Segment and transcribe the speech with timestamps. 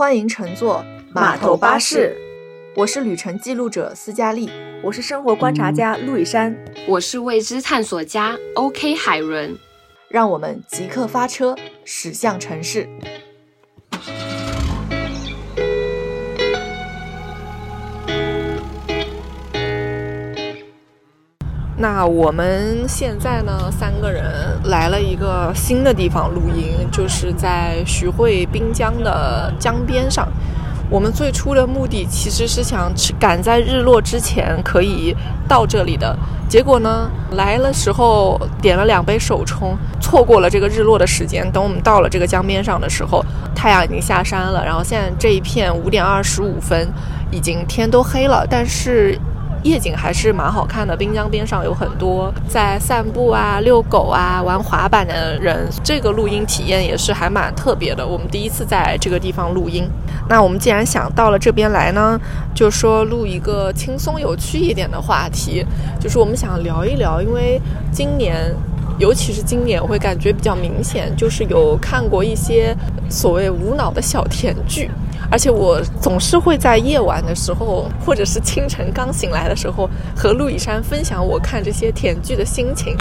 [0.00, 2.16] 欢迎乘坐码头巴士，
[2.74, 4.48] 我是旅程记录者斯嘉丽，
[4.82, 6.56] 我是生活观察家陆以山，
[6.88, 9.54] 我是未知探索家 OK 海伦，
[10.08, 12.88] 让我们即刻发车驶向城市。
[21.80, 24.22] 那我们现在呢，三个人
[24.64, 30.28] 来了一个新的地方露营，就是在徐汇滨江的江边上。
[30.90, 35.16] 我们最初的目的其实是想赶在日落之前可以
[35.48, 36.14] 到这里的，
[36.50, 41.50] 结果呢，来了时候点了两杯手冲，错过了这个日落的时间。
[41.50, 44.62] 等我们到了这个江边上的时候，太阳已经下山了。
[44.62, 46.92] 然后现在这一片五点二十五分，
[47.30, 49.18] 已经天都黑了，但是。
[49.62, 55.68] 夜景还是蛮好看的，滨江边上有很多在散步啊、遛狗啊、玩滑板的人。
[55.84, 59.86] 这个录音体验也是还蛮特别的，我们第一次在这个地方录音。
[60.28, 62.18] 那我们既然想到了这边来呢，
[62.54, 65.64] 就说录一个轻松有趣一点的话题，
[66.00, 67.60] 就是我们想聊一聊，因为
[67.92, 68.36] 今年，
[68.98, 72.74] 尤其是今年，会感觉比较明显，就是有看过一些
[73.10, 74.90] 所谓无脑的小甜剧。
[75.30, 82.96] 而且我总是会在夜晚的时候，或者是清晨刚醒来的时候，和陆以山分享我看这些甜剧的心情。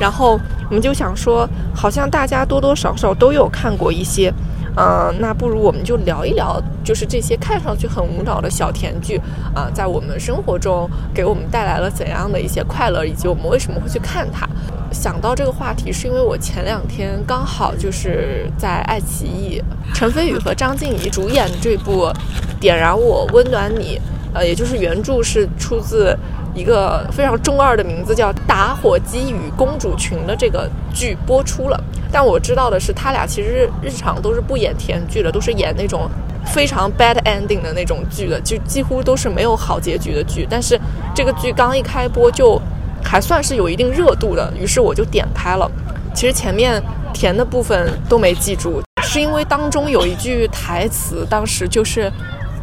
[0.00, 0.38] 然后
[0.68, 4.32] 我们就想说，好像大家多多少少都有看过一些，
[4.76, 9.20] 嗯，那不如我们就聊一聊，就是这些看上去很无脑的小甜剧
[9.54, 14.48] 啊，在我们生活中给我们带来了怎样的一些快乐，以及我们为什么会去看它。
[14.92, 19.62] 想到这个话题，是因为我前两天刚好就是在爱奇艺，
[19.94, 22.06] 陈飞宇和张婧仪主演的这部
[22.60, 23.98] 《点燃我，温暖你》，
[24.34, 26.16] 呃，也就是原著是出自
[26.54, 31.84] 一个非常中二的名字叫《打火机与公主裙》的这个剧播出了。
[32.12, 36.10] 但我知道的是，他俩其实日常都是不演甜剧的，都是演那种
[36.44, 40.46] 非常 bad ending 的那种剧的，就几乎都是没有好结局的剧。
[40.50, 40.78] 但是
[41.14, 42.60] 这个剧刚一开播就。
[43.02, 45.70] 还算是有一定热度的，于是我就点开了。
[46.14, 46.82] 其实前面
[47.12, 52.10] 甜的部分都没记住，是因为当中有一句台词，当时就是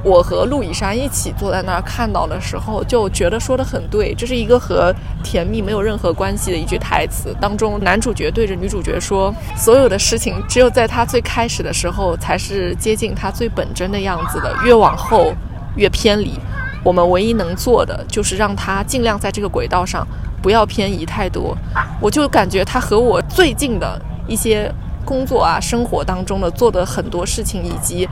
[0.04, 4.14] 我和陆以山一起坐在那儿看到的时候，就觉得说的很对。
[4.14, 7.36] 这是一个和甜蜜没有任何关系的一句台词。
[7.42, 15.34] 当中男主角对着女主角说：“所有的事情只有在他最开始的时候，才是接近他最本真的样子的，越往后
[15.76, 16.40] 越偏离。
[16.84, 20.08] 我们唯一能做的，就是让他尽量在这个轨道上。”
[20.42, 21.54] 不要偏移太多，
[22.00, 24.74] 我就感觉他和我最近的一些
[25.04, 28.08] 工作啊、生活当中的做的很多事情，以及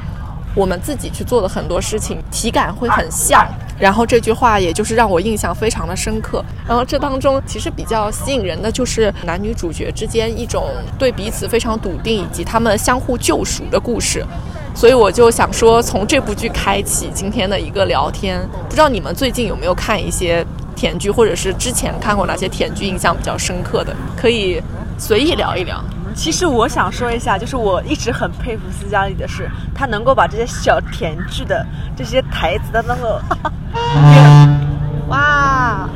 [0.54, 3.48] 我们自己去做的很多事情，体感会很像。
[3.80, 6.44] 然后这句话也就是让我印象非常的深刻。
[6.68, 10.66] 然后这当中其实比较吸引人的就是男女主角之间一种
[11.00, 14.22] 对彼此非常笃定，以及他们相互救赎的故事。
[14.78, 18.48] 所以我就想说，从这部剧开启今天的一个聊天。
[18.70, 20.46] 不知道你们最近有没有看一些？
[20.78, 24.62] 甜剧，或者是之前看过哪些甜剧印象比较深刻的，可以
[25.00, 25.84] 随意聊一聊。
[26.14, 31.66] 其实我想说一下，就是我一直很佩服斯嘉丽的是，她能够把这些小甜剧的
[31.96, 33.20] 这些台词，的能够，
[35.10, 35.90] 哇。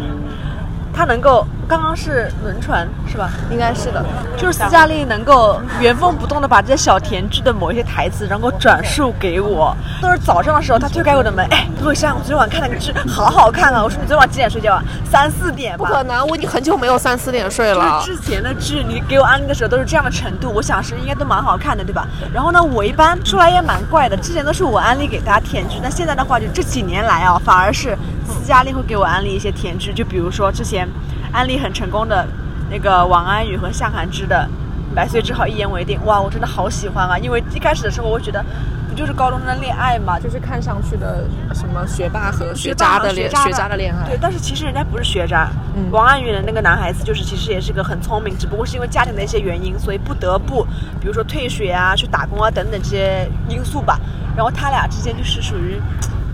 [1.02, 3.28] 他能够，刚刚是轮船是吧？
[3.50, 4.06] 应该是的，
[4.38, 9.76] 就是斯嘉丽能够原封不动的把这些小甜剧的某一些台词，然后转述给我。
[10.00, 13.84] 都是早上的时候，他推开我的门，哎，陆山，我昨天晚上看那个剧，好好看啊！
[13.84, 14.84] 我说你昨天晚上几点睡觉啊？
[15.10, 15.88] 三四点吧？
[15.88, 18.00] 不可能，我已经很久没有三四点睡了。
[18.06, 22.06] 之前的剧你给我安利的时候都是这样的程度，我想是应该都蛮好看的，对吧？
[22.32, 27.98] 然后呢，我一般出来也蛮怪的，之前都是我安利给大家甜剧，那现在的话就这几年来啊，反而是
[28.32, 30.88] 斯嘉丽会给我安利一些甜剧，就比如说之前。
[31.34, 32.28] 安利很成功的
[32.70, 34.46] 那个王安宇和向涵之的
[34.94, 37.18] 《百岁之好，一言为定》，哇，我真的好喜欢啊！
[37.18, 38.44] 因为一开始的时候，我觉得
[38.90, 44.10] 不就是高中生的恋爱嘛，就是看上去的什么学霸和学渣的恋学渣的恋爱。
[44.10, 45.50] 对，但是其实人家不是学渣。
[45.74, 45.90] 嗯。
[45.90, 50.66] 王安宇的那个男孩子，就是其实也是个很聪明，只不过是因为家庭的一些原因，所以不得不，
[51.00, 53.98] 比如说退学啊、去打工啊等等这些因素吧。
[54.36, 55.82] 然后他俩之间就是属于。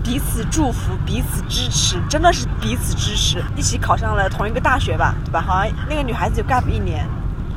[0.08, 3.44] 彼此祝福，彼此支持，真的是彼此支持。
[3.54, 5.44] 一起考上了同一个大学吧，对吧？
[5.46, 7.06] 好像那个女孩子就 gap 一年，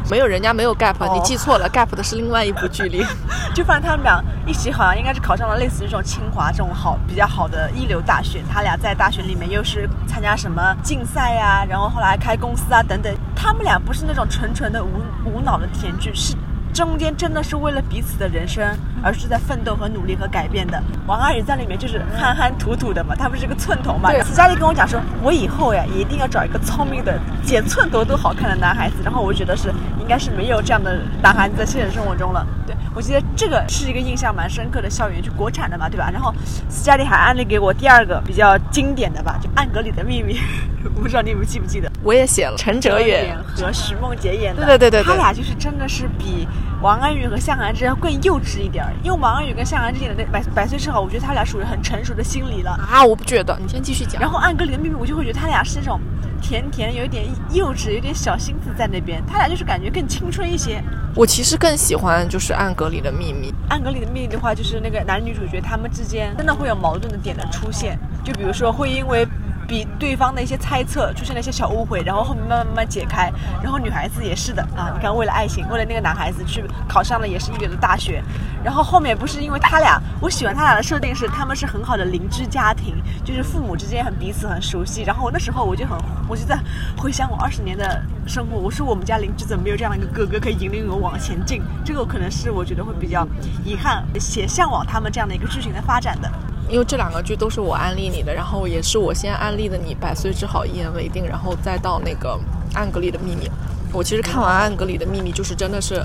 [0.09, 3.05] 没有人家没有 gap，你记错了，gap 的是另外一部剧里。
[3.55, 8.43] 就反正他们俩一起，好像应该是考上了类似于这种清华这种好比较好的一流大学。
[8.51, 13.15] 他俩在大学里面又是参加什么竞赛呀，然后后来开公司啊等等。
[13.33, 16.35] 他们俩不是那种纯纯的无无脑的甜剧，是。
[16.73, 20.81] 中间真的是为了彼此的人生，而是在奋斗和努力和改变的。
[21.05, 24.11] 王阿姨在里面就是憨憨土土的嘛，他不是个寸头嘛。
[24.11, 28.95] 对斯嘉丽跟我讲说，我以后呀一定要找一个聪明的、剪寸头都好看的男孩子。
[29.03, 29.69] 然后我觉得是
[29.99, 32.45] 应该是没有这样的男孩子在现实生活中了。
[32.65, 36.09] 对我觉得这个是一个印象蛮深刻的校园剧，国产的嘛，对吧？
[36.11, 36.33] 然后
[36.69, 40.35] 斯嘉丽还安利给我第二个比较经典的吧，就《暗格里的秘密》，
[40.95, 41.89] 我不知道你们记不记得？
[42.03, 46.47] 我也写了陈哲远，和徐梦洁演的，对对对对对他俩就是真的是比
[46.81, 48.83] 王安宇和向涵之间更幼稚一点。
[49.03, 52.71] 因为王安宇跟向涵之演的那百百岁之好，我觉得他俩属于很成熟的心理了。
[52.71, 54.19] 啊，我不觉得，你先继续讲。
[54.19, 55.99] 然后《暗格里的秘密》，我就会觉得他俩是那种
[56.41, 59.23] 甜甜，有一点幼稚，有点小心思在那边。
[59.27, 60.83] 他俩就是感觉更青春一些。
[61.15, 63.49] 我其实更喜欢就是《暗格里的秘密》。
[63.69, 69.27] 《暗格里的秘密》的话，就是那个男女主角他们之间真的会有矛盾的点的出现，就比如说会因为。
[69.71, 73.31] 比对方的一些猜测出现了一些小误会，然后后面慢慢慢解开。
[73.63, 78.21] 然后女孩子也是的啊，你看为了爱情，为了那个男孩子去考上了也是一流的大学。
[78.65, 85.03] 然后后面不是因为他俩，我喜欢他俩的设定是他们是很好的邻居家庭，就是父母之间很彼此很熟悉。
[85.03, 85.97] 然后我那时候我就很，
[86.27, 86.59] 我就在
[86.97, 91.61] 回想我二十年的生活，我说我们家邻居怎么没有这样的一个哥哥可以引领我往前进？
[91.85, 93.25] 这个可能是我觉得会比较
[93.63, 96.29] 遗憾，且向往他们这样的一个剧情的发展的。
[96.71, 102.39] 因为这两个剧都是我安利你的，然后也是我先安利的你《百岁之好，一言为定》，然后再到那个
[102.77, 103.45] 《暗格里的秘密》。
[103.91, 106.01] 我其实看完《暗格里的秘密》，就是真的是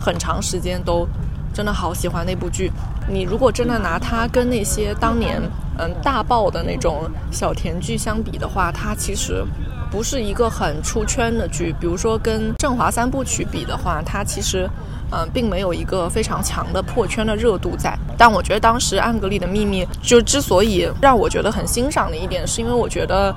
[0.00, 1.06] 很长时间都
[1.52, 2.72] 真的好喜欢那部剧。
[3.06, 5.42] 你如果真的拿它跟那些当年
[5.78, 9.44] 嗯大爆的那种小甜剧相比的话，它其实
[9.90, 11.74] 不是一个很出圈的剧。
[11.80, 14.68] 比如说跟《振华三部曲》比的话，它其实。
[15.10, 23.34] 嗯，并没有一个非常强的破圈的热度在，但我觉得当时《暗格里的秘密》就之所以让我觉得很欣赏的一点，是因为我觉得，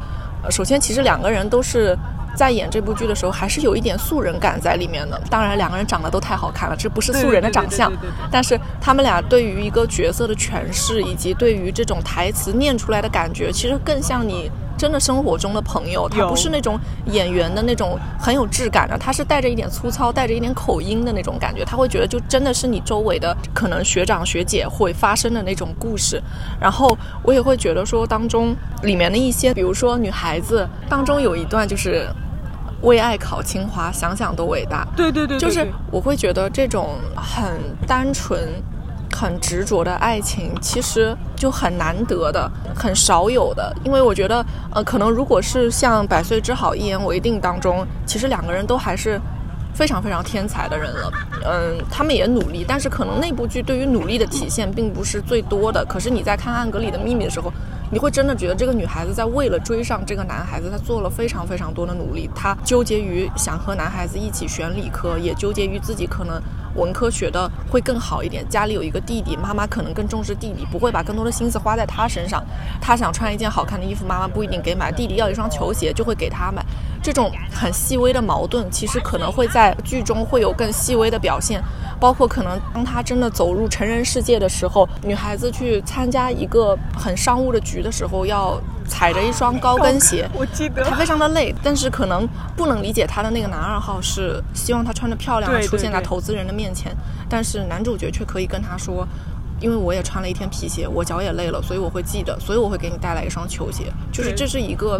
[0.50, 1.98] 首先其实两个人都是
[2.36, 5.18] 在演这部剧的时候，还是有一点素人感在里面的。
[5.30, 7.89] 当然，两个人长得都太好看了，这不是素人的长相，
[8.30, 14.51] 但是他们俩对于一个角色的诠释，以及对于这种台词念出来的感觉，其实更像你。
[14.81, 16.75] 真的生活中的朋友，他不是那种
[17.06, 26.19] 演员的那种很有质感的，他是带着一点粗糙、带着一点口音的那种感觉，他会觉得就真的是你周围的可能学长学姐会发生的那种故事。
[26.60, 32.10] 然后我也会觉得说，当中里面的一些，比如说女孩子当中有一段就是
[32.81, 34.88] 为爱考清华，想想都伟大。
[34.98, 38.50] 对对对,对，就是我会觉得这种很单纯。
[39.13, 43.73] 很执着的爱情，其实就很难得的，很少有的。
[43.83, 49.19] 因为我觉得，呃，可能如果是像《百岁之好，一言为定》当中，其实两个人都还是
[49.73, 51.11] 非常非常天才的人了。
[51.43, 55.83] 嗯，他们也努力，但是可能那部剧对于努力的体现并不是最多的。
[55.85, 57.51] 可是你在看《暗格里的秘密》的时候，
[57.91, 62.29] 你会真的觉得这个女孩子在为了追上这个男孩子，她做了非常非常多的努力。
[62.33, 66.41] 她纠结于想和男孩子一起选理科，也纠结于自己可能。
[66.73, 72.41] 文科学的会更好一点，家里有一个弟弟，妈妈可能更重视弟弟，不会把更多的心思花在他身上。
[72.79, 76.65] 他想穿一件好看的衣服，妈妈不一定给买；弟弟要一双球鞋，就会给他买。
[77.03, 81.61] 这种很细微的矛盾，其实可能会在剧中会有更细微的表现，
[82.01, 92.27] 包括可能当他真的走入成人世界的时候，女孩子去参加一个很商务的局的时候，要踩着一双高跟鞋， 我记得她非常的累，但是可能
[92.57, 96.92] 不能理解她的那个男二号是希望她穿着漂亮出现在投资人的面前，
[97.30, 99.07] 但是男主角却可以跟她说。
[99.63, 103.94] 因为我也穿了一天皮鞋，我脚也累了，所以我会记得，所以我会给你带来一双球鞋。
[104.12, 105.00] 就是这是一个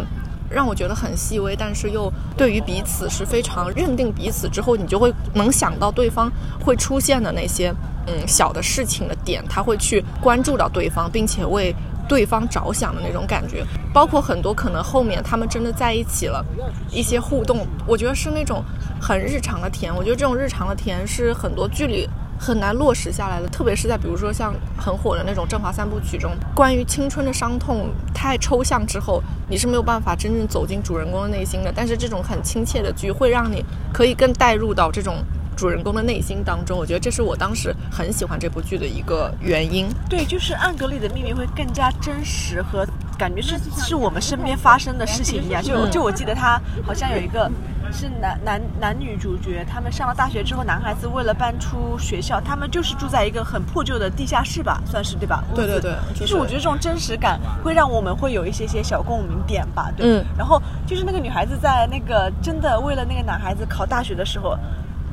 [0.52, 6.30] 让我觉得很细微，但是又对于彼此是非常认定彼此之后，你就会能想到对方
[6.64, 7.74] 会出现的那些
[8.06, 11.74] 嗯小的事情的点，他会去关注到对方，并且为
[12.08, 13.64] 对方着想的那种感觉。
[13.92, 16.44] 包括很多可能后面他们真的在一起了，
[16.90, 18.62] 一些互动，我觉得是那种
[19.00, 19.94] 很日常的甜。
[19.94, 22.08] 我觉得这种日常的甜是很多剧里。
[22.42, 31.72] 很难落实下来的，特别是在比如说像很火的那种《振华三部曲》中，关于青春的伤痛太抽象之后，你是没有办法真正走进主人公的内心的。
[31.72, 35.18] 但是这种很亲切的剧，会让你可以更带入到这种
[35.56, 36.76] 主人公的内心当中。
[36.76, 39.86] 我觉得这是我当时很喜欢这部剧的一个原因。
[40.10, 42.84] 对，就是暗格里的秘密会更加真实和
[43.16, 45.62] 感觉是是我们身边发生的事情一样。
[45.62, 47.48] 就就我记得他好像有一个。
[47.92, 55.44] 是男男男女主角，他们上了大学之后，男孩子为了搬出学校，他们就是住在一个很破旧的地下室吧，算是对吧？
[55.54, 60.06] 对对对，就是我觉得这种真实感会让我们会有一些些小共鸣点吧，对。
[60.06, 60.24] 嗯。
[60.36, 64.56] 然后就是那个女孩子在那个真的为了那个男孩子考大学的时候。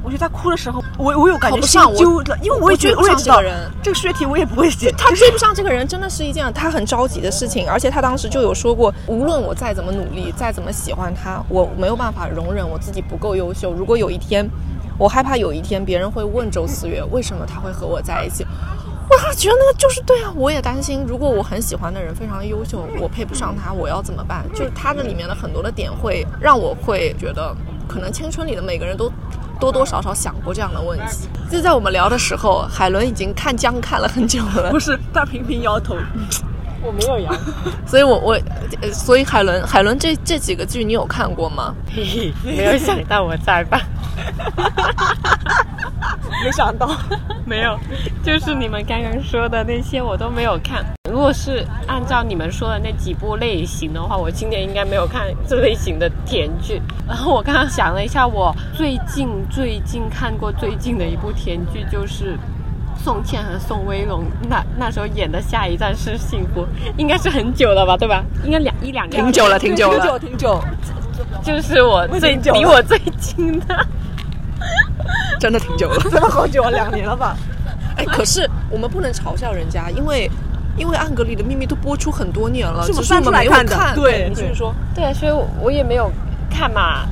[0.03, 4.91] 我觉得他哭的时候，我我有感觉心揪的，因为我也觉得我也知道人这个数学题我也不会写。
[4.98, 7.70] 他追不上这个人，真的是一件他很着急的事情。
[7.70, 13.74] 而且他当时就有说过，无论我再怎么努力，再怎么喜欢他，我没有办法容忍我自己不够优秀。
[13.74, 14.50] 如果有一天
[14.98, 18.46] 我害怕有一天别人会问周思月为什么他会和我在一起。
[19.10, 24.46] 我觉得那个就是对啊，我也担心，如果我很喜欢的人非常优秀，我配不上他，我要怎么办？
[24.53, 27.56] 就是他的里面的很多的点会让我会觉得，
[27.88, 29.12] 可能青春里的每个人都
[29.60, 31.28] 多多少少想过这样的问题。
[31.51, 35.96] 就在我们聊的时候，海伦已经看姜看了很久了，不是他频频摇头。
[36.82, 37.34] 我没有摇，
[37.86, 38.39] 所以我我，
[38.82, 41.75] 呃所以海伦海伦这这几个剧你有看过吗？
[41.94, 43.82] 嘿嘿，没有想到我在吧？
[46.42, 46.89] 没想到，
[47.46, 47.78] 没有，
[48.24, 50.86] 就是你们刚刚说的那些我都没有看。
[51.10, 56.82] 如果是按照你们说的那几部类型的话，我今年应该没有看这类型的甜剧。
[57.08, 62.38] 然后我刚刚想了一下，我最近最近看过最近的一部甜剧就是。
[63.01, 66.63] 宋茜和宋威龙那那时候演的《下一站是幸福》，
[66.98, 68.22] 应该是很久了吧，对吧？
[68.44, 69.24] 应该两一两年。
[69.24, 70.62] 挺久了，挺久了，挺久，挺久，
[71.42, 73.88] 就是我最挺久了离我最近的。
[75.39, 75.98] 真的挺久了。
[76.12, 77.38] 真的好久，两年了吧？
[77.96, 80.30] 哎，可是我们不能嘲笑人家，因为
[80.80, 83.96] 因为《暗格里的秘密》都播出很多年了，是我只是我们没有翻出来看的看。
[83.96, 84.74] 对你继续说。
[84.96, 86.10] 对啊，所以我我也没有
[86.50, 87.06] 看嘛。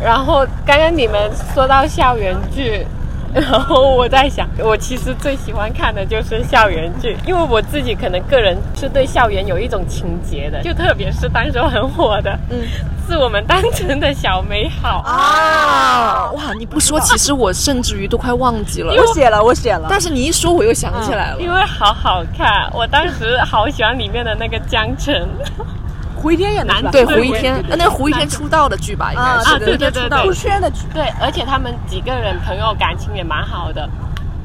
[0.00, 2.86] 然后刚刚你们说到校园剧，
[3.50, 12.62] 然后我在想，我其实最喜欢看的就是校园剧，因为我自己可能个人是对校园有一种情结的，就特别是当时候很火的，嗯，
[13.06, 15.02] 是我们单纯的小美好。
[15.04, 16.54] 啊，哇！
[16.58, 18.94] 你不说，其实我甚至于都快忘记了。
[18.94, 19.86] 我写了，我写了。
[19.90, 21.36] 但是你一说，我又想起来了。
[21.38, 25.28] 因为好好看，我当时好喜欢里面的那个江澄，
[26.26, 26.90] 胡一天演的是吧？
[26.90, 29.12] 对，胡一天，那是胡一天出道的剧吧？
[29.12, 29.54] 应该啊，是。
[29.54, 30.80] 啊对对对对出圈的剧。
[30.92, 33.88] 对，而且他们几个人朋友感情也蛮好的。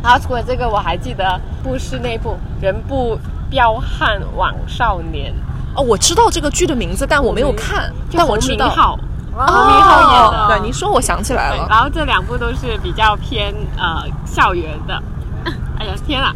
[0.04, 3.18] 然后除了这个，我还记得不是那部《人不
[3.50, 5.34] 彪悍枉少年
[5.76, 8.70] 哦，我知道这个剧的名字，但我没有看，》，但我知道。
[8.70, 8.94] 胡明昊。
[8.94, 8.98] 哦
[9.34, 11.66] 洪明昊演的对，您说我想起来，了。
[11.68, 15.02] 然后这两部都是比较偏呃校园的。
[15.82, 16.32] 哎呀天啊！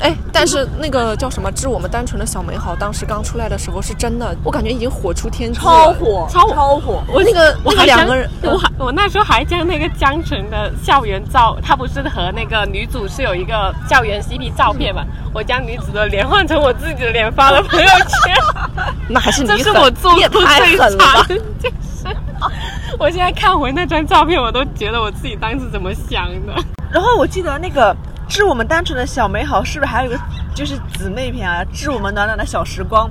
[0.00, 5.62] 哎，但是那个叫什么《致我们单纯的小美好》，当时刚出来的时候是真的，我感觉已经火出天际了。
[5.64, 7.04] 超火，超火超火！
[7.06, 15.04] 我那个那个我还两个人我还我那时候还将那个江辰的校园照，他不是和那个女主是有一个校园 CP 照片嘛？
[15.32, 18.34] 我将女主的脸换成我自己的脸发了朋友圈，
[19.08, 22.16] 那还是你这是我做过你也太最狠了吧惨！，就是
[22.98, 26.52] 我现在看回那张照片，我都觉得我自己当时怎么想的。
[26.90, 27.94] 然后我记得那个
[28.28, 30.20] 《致我们单纯的小美好》是不是还有一个
[30.54, 31.64] 就是姊妹篇啊？
[31.72, 33.08] 《致我们暖暖的小时光》，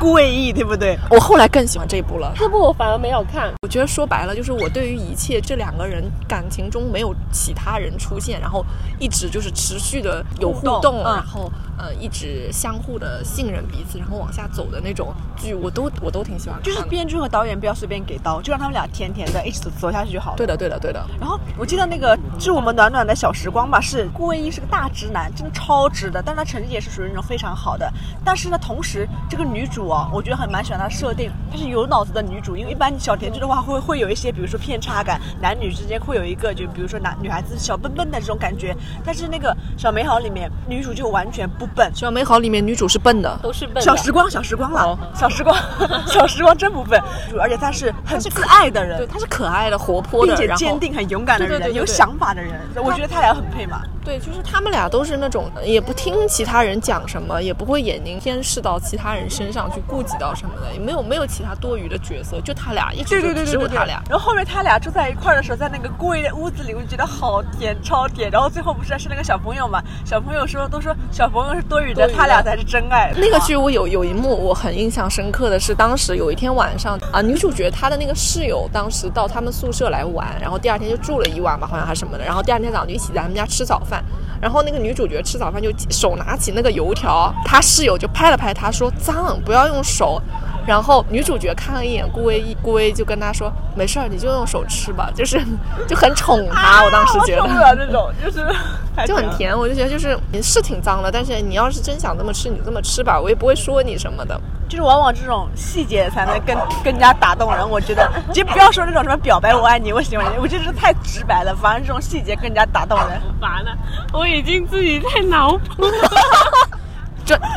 [0.00, 0.98] 顾魏艺对不对？
[1.10, 2.32] 我后来更喜欢这一部了。
[2.34, 8.64] 这部我反而没有看，我觉得说白了，就是我对于一切这两个人感情中没有其他人出现，然后
[8.98, 16.64] 一直就是持续的有互动，互动嗯然后呃一直相互的信任彼此，然后往下走的那种剧，我都我都挺喜欢的。
[16.64, 20.36] 就是编剧和导演不要随便给刀，就让他们俩甜甜的一起走走下去就好了。
[20.38, 21.04] 对的，对的，对的。
[21.20, 27.92] 然后我记得那个《致我们暖暖的小时光》吧，是顾魏艺是个大直男，真的超直的，但他成绩也是属于那种非常好的。
[28.24, 32.56] 但是呢，同时这个女主啊，我觉得很蛮喜欢她的设定，她是有脑子的女主。
[32.56, 38.74] 因为一般小甜剧的话，会会有一些，比如说偏差感，男女之间会有一个，就比如说男女孩子小笨笨的这种感觉。
[39.04, 43.82] 但是那个小美好里面，女主就完全不笨，小美好里面女主是笨的，都是笨。
[43.82, 45.56] 小时光，小时光了，哦小时光，
[46.06, 47.00] 小时光真不笨，
[47.40, 53.82] 而且她是很自爱的人对，，她是可爱的、活泼的，并且坚定、很勇敢的人，对对对对对有想法的人，我觉得他俩很配嘛。
[54.02, 64.02] 对，就是他们俩都是那种也不听其他人讲什么，也不会眼睛偏视到其他人身上去顾及到什么的，也没有没有其他多余的角色，就他俩一直就只有他俩。
[64.08, 68.30] 然后后面他俩住在一块儿的时候，在那个贵的屋子里，我就觉得好甜，超甜。
[68.30, 69.82] 然后最后不是是那个小朋友嘛？
[70.04, 73.12] 小朋友说都说小朋友是多余的，多余的他俩才是真爱。
[73.16, 84.04] 那个剧我有有一幕我很印象深刻的是，当时有一天晚上啊，女主角她的那个室友当时到他们宿舍来玩，然后第二天就住了一晚吧，好像还是什么的，然后第二天早上就一起在他们家吃早饭。
[84.40, 90.20] 然后那个女主角吃早饭就手拿起那个油条，她室友就拍了拍她说脏，不要用手。
[90.66, 95.42] 然后女主角看了一眼顾威一，顾威就跟他说没事儿，你就用手吃吧，就是
[95.88, 96.84] 就很宠她。
[96.84, 97.42] 我当时觉得。
[97.42, 98.46] 了这种，就是
[99.06, 99.28] 就很。
[99.30, 104.38] 甜，我就觉得就是你是挺脏的，但是你要是真想这么吃，你这么吃吧，我也不会说你什么的。
[104.68, 107.68] 就是往往这种细节才能更更加打动人。
[107.68, 111.54] 我觉得，就不要说那种什么表白我爱你，我喜欢你，我觉得这太直白了。
[111.56, 113.20] 反而这种细节更加打动人。
[113.40, 113.72] 烦了，
[114.12, 115.88] 我已经自己在脑补。
[115.88, 115.92] 专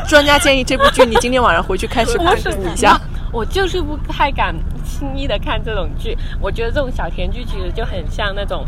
[0.08, 3.00] 专家建议这部剧你今天晚上回去开始关注一下。
[3.32, 6.16] 我就是不太敢轻易的看这种剧。
[6.40, 8.64] 我觉得这种小甜剧其实就很像那种，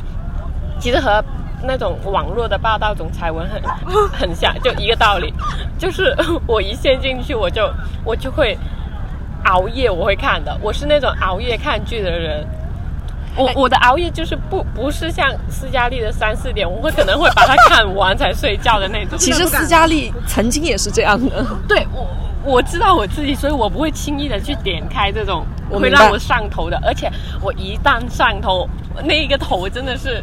[0.81, 1.23] 其实和
[1.63, 3.63] 那种网络的霸道总裁文很
[4.11, 5.33] 很像，就一个道理。
[5.79, 6.13] 就是
[6.47, 7.73] 我一陷进去，我就
[8.05, 8.59] 我就会
[9.45, 10.59] 熬夜，我会看的。
[10.61, 12.45] 我是那种熬夜看剧的人。
[13.37, 19.19] 我我的熬夜就是不不是像斯嘉丽的三四点，我会可能会把它看完才睡觉的那种。
[19.19, 21.45] 其实斯嘉丽曾经也是这样的。
[21.69, 22.07] 对我
[22.45, 27.11] 我知道我自己，所以我不会轻易的去点开这种我会让我上头的，而且
[27.43, 28.69] 我一旦上头，
[29.05, 30.23] 那一个头真的是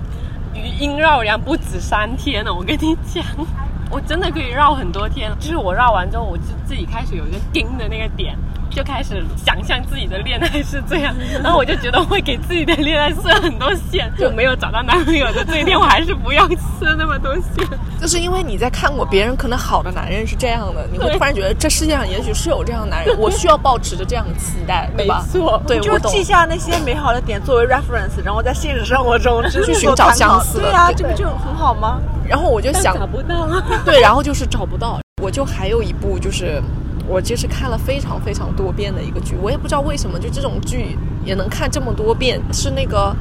[0.54, 2.54] 余音绕梁不止三天了。
[2.54, 3.24] 我跟你讲，
[3.92, 5.32] 我真的可以绕很多天。
[5.40, 8.36] 就是我绕完之后，我就自己开始有一个盯的那个点。
[8.74, 11.14] 就开始想象自己的恋爱是这样，
[11.44, 14.12] 然后我就觉得会给自己的恋爱设很多线。
[14.18, 16.48] 就没有找到男朋友的这一天，我还是不要
[16.80, 17.68] 设那么多线。
[18.02, 25.24] 就是因为你在看过别人可能好的男人是这样的，你会突然觉得这世界上也许是有这样的男人，我需要 保持着这样的期待，对吧？
[25.34, 25.84] 没错对，我。
[25.84, 32.02] 就记下那些美好的点作为 reference，然后在现实生活中去去寻找相似的对啊，这不就很好吗？
[32.28, 33.64] 然后我就想，找不到啊。
[33.86, 35.00] 对，然后就是找不到。
[35.22, 36.62] 我就还有一部就是。
[37.08, 42.42] 我就是看了非常非常多遍的一个剧，我也不知道为什么，就这种剧也能看这么多遍。
[42.52, 43.16] 是那个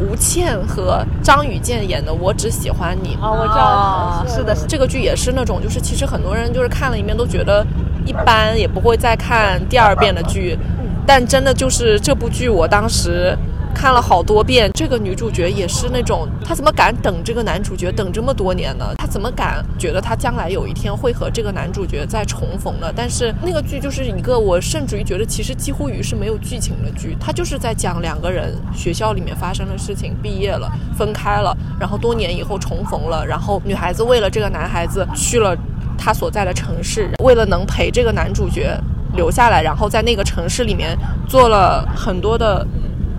[0.00, 3.16] 吴倩和张雨健演的《我只喜欢你》。
[3.20, 7.64] 哦，我知哦道，是的是这个剧也是那种，就是其实很多人就是看了一遍都觉得
[8.04, 10.58] 一般，也不会再看第二遍的剧。
[11.06, 13.34] 但真的就是这部剧，我当时
[13.78, 14.68] 看了好多遍。
[14.74, 18.84] 这个女主角也是那种，她怎么敢等这个男主角等这么多年呢？
[18.98, 22.92] 她怎么敢觉得她将来有一天会和这个男主角再重逢呢？
[22.96, 35.56] 但是那个剧就是一个，我甚至于觉得其实几乎于是没有剧情的剧，它就是在讲两个人学校里面发生的事情，毕业了，分开了，然后多年以后重逢了，然后女孩子为了这个男孩子去了
[35.96, 38.76] 他所在的城市，为了能陪这个男主角
[39.14, 42.66] 留下来，然后在那个城市里面做了很多的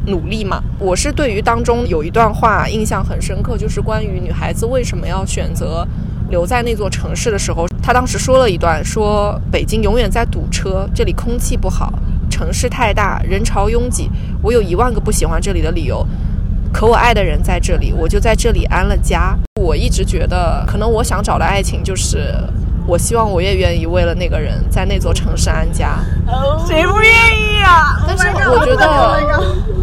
[0.10, 0.62] 努力嘛。
[0.80, 5.88] 我是对于当中有一段话印象很深刻，就是关于女孩子为什么要选择
[6.30, 11.94] 留在那座城市的时候，她当时说了一段，说北京永远在堵车，这里空气不好，
[12.30, 14.10] 城市太大，人潮拥挤，
[14.42, 16.06] 我有一万个不喜欢这里的理由。
[16.72, 19.36] 可我爱的人在这里，我就在这里安了家。
[19.62, 22.34] 我一直觉得，可能我想找的爱情就是，
[22.88, 26.00] 我希望我也愿意为了那个人在那座城市安家。
[26.66, 28.02] 谁不愿意啊？
[28.08, 29.22] 但是我觉得，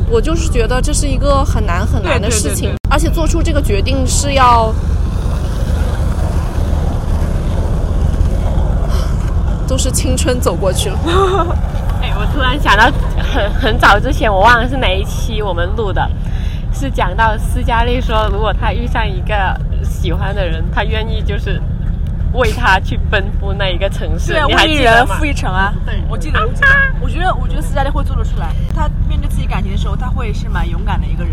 [0.08, 4.72] 我就是觉得这是一个很难很难的事情，而且做出这个决定是要，
[9.68, 10.98] 都是青春走过去了。
[12.00, 12.84] 哎，我突然想到
[13.32, 16.08] 很很早之前，我忘了是哪一期我们录的，
[16.78, 21.58] 是讲到斯嘉丽说，如果她遇上一个喜欢的人，她愿意就是
[22.34, 24.34] 为他去奔赴那一个城市。
[24.34, 25.24] 对，为一记得吗人赴？
[25.24, 25.72] 一城啊！
[25.86, 26.68] 对我记得，我记得。
[27.00, 28.52] 我觉得，我觉得斯嘉丽会做得出来。
[28.74, 31.32] 她面对自己感情的时候，她会是蛮勇敢的一个人。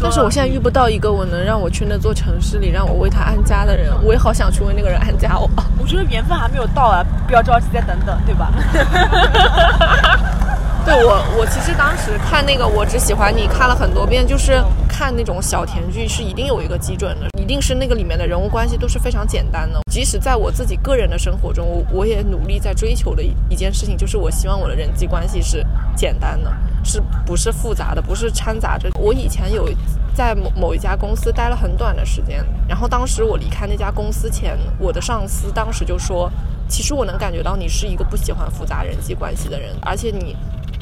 [0.00, 5.50] 但是我现在遇不到一个我能让我去那座城市里让我为他安家的人，我也好想去为那个人安家哦。
[5.78, 8.52] 我觉得缘分还没有到啊，不要着急，再等等，对吧？
[10.84, 19.80] 对我，我其实当时看那个《我只喜欢你》看了很多遍，就是看那种小甜剧是一定有一个基准的，一定是那个里面的人物关系都是非常简单的。
[19.90, 25.64] 即使在我自己个人的生活中，我我也努力在追求的一一件事情，就是我希望我的人际关系是
[25.94, 28.88] 简单的，是不是复杂的，不是掺杂着。
[28.98, 29.68] 我以前有
[30.14, 36.30] 在某某一家公司待了很短的时间，然后当时我离开那家公司前，我的上司当时就说，
[36.68, 40.34] 其实我能感觉到你是一个不喜欢复杂人际关系的人，而且你。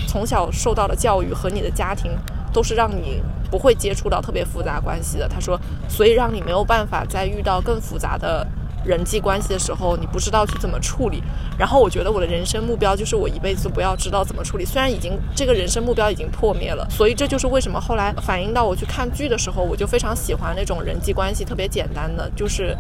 [0.06, 2.11] 从小受到的教育和你的家庭
[2.52, 5.28] 都是让你不会接触到特别复杂关系的。
[5.28, 5.58] 他说，
[5.88, 8.46] 所以让你没有办法在遇到更复杂的
[8.84, 11.22] 人际关系的时候，你不知道去怎么处理。
[11.58, 14.64] 然后我觉得我的人生目标就是我一辈子不要知道怎么处理。
[14.64, 22.76] 虽然已经这个人生目标已经破灭了，所以这就是为什么后来反映到我去看剧的时候，我就非常喜欢那种人际关系特别简单的，就是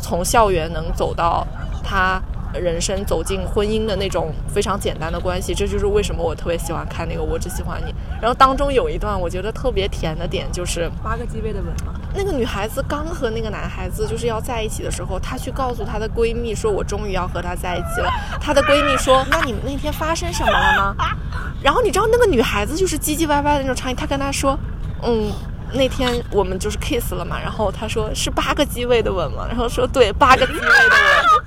[0.00, 1.46] 从校园能走到
[1.84, 2.20] 他。
[2.54, 7.90] 人生走进婚姻的那种非常简单的关系，这就是为什么我特别喜欢看那个《我只喜欢你》。
[8.20, 11.94] 然后当中有一段我觉得特别甜的点，就是八个机位的吻吗？
[12.14, 20.94] 那个女孩子刚和那个男孩子就是要在一起的时候，她去告诉她的闺蜜说：“我终于要和他在一起了。”她的闺蜜说：“那你们那天发生什么了吗？”
[21.62, 24.58] 然后你知道那个女孩子就是唧唧歪歪的那种场景，她跟她说
[25.04, 25.30] ：“嗯。”
[25.72, 31.45] 那天我们就是 kiss 了嘛，然后她说是八个机位的吻嘛，然后说对八个机位的吻。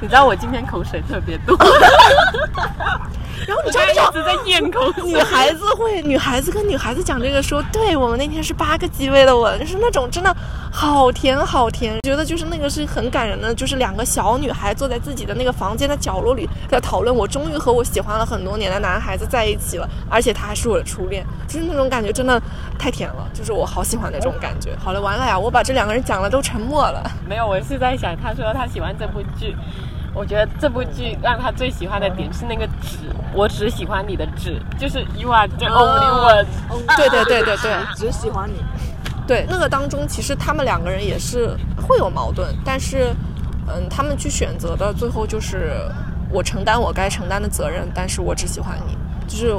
[0.00, 1.56] 你知道我今天口水特别多，
[3.46, 5.04] 然后你知道我一直在咽口水。
[5.04, 10.34] 女孩子会，女孩子跟女孩子讲这个说，对我们那天是八个机位的吻，就是那种真的
[10.72, 22.40] 好甜好甜，觉得就是那个是很感人的，就是两个小女孩坐在自己的那个房间的角落里，在讨论我终于和我喜欢了很多年的男孩子在一起了，而且他还是我的初恋，就是那种感觉真的
[22.78, 24.70] 太甜了，就是我好喜欢那种感觉。
[24.82, 27.10] 好了，完了呀，我把这两个人讲了都沉默了。
[27.28, 29.54] 没有，我是在想，他说他喜欢这部剧，
[30.14, 32.98] 我觉得这部剧让他最喜欢的点是那个“纸”，
[33.34, 36.96] 我只喜欢你的“纸”，就是 you are the only one。
[36.96, 38.62] 对对对对对只喜欢你。
[39.26, 43.12] 对，那个当中其实他们两个人也是会有矛盾，但是，
[43.66, 45.72] 嗯，他们去选择的最后就是
[46.30, 48.96] 我承担我该承担的责任，但是我只喜欢你，
[49.26, 49.56] 就是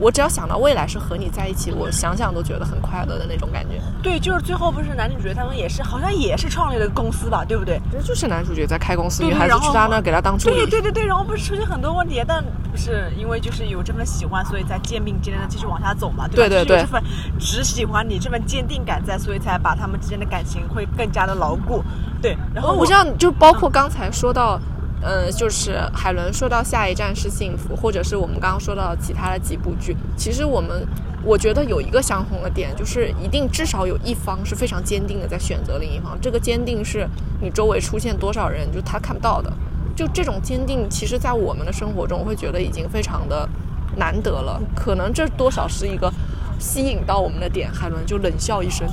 [0.00, 3.80] 我只要想到未来是和你在一起，我想想都觉得很快乐的那种感觉。
[4.02, 7.78] 对，就是最后不是男女主角他们也是好像也是创立了个公司吧，对不对？
[7.92, 10.56] 这就是男主角在开公司，女孩子去他那给他当助理。
[10.56, 16.48] 对对对对，然后不是出现很多问题，但不是因为就是有这份喜欢，所以才肩并肩的继续往下走嘛，对吧？
[16.48, 17.02] 对对对就是这份
[17.38, 21.84] 只喜欢你这份坚定感在，所以才把他们之间的感情会更加的牢固。
[22.22, 24.58] 对，然后我知道，就包括刚才说到，
[25.02, 30.86] 嗯，就是海伦说到下一站是幸福，或者是我们刚刚说到其他的几部剧，其实我们
[31.24, 37.08] 我觉得有一个相同的点，就是一定至少有一方是非常坚定的在选择另一方，这个坚定是
[37.40, 39.52] 你周围出现多少人，就他看不到的。
[39.96, 43.48] 就这种坚定，其实在我们的生活中，我会觉得已经非常的
[43.96, 44.60] 难得了。
[44.74, 46.10] 可能这多少是一个
[46.58, 47.70] 吸引到我们的点。
[47.70, 48.88] 海伦就冷笑一声，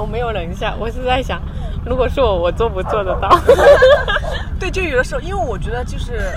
[0.00, 1.40] 我没有冷笑，我是在想，
[1.84, 3.28] 如果是我，我做不做得到？
[4.58, 6.32] 对，就有的时候，因为我觉得就是，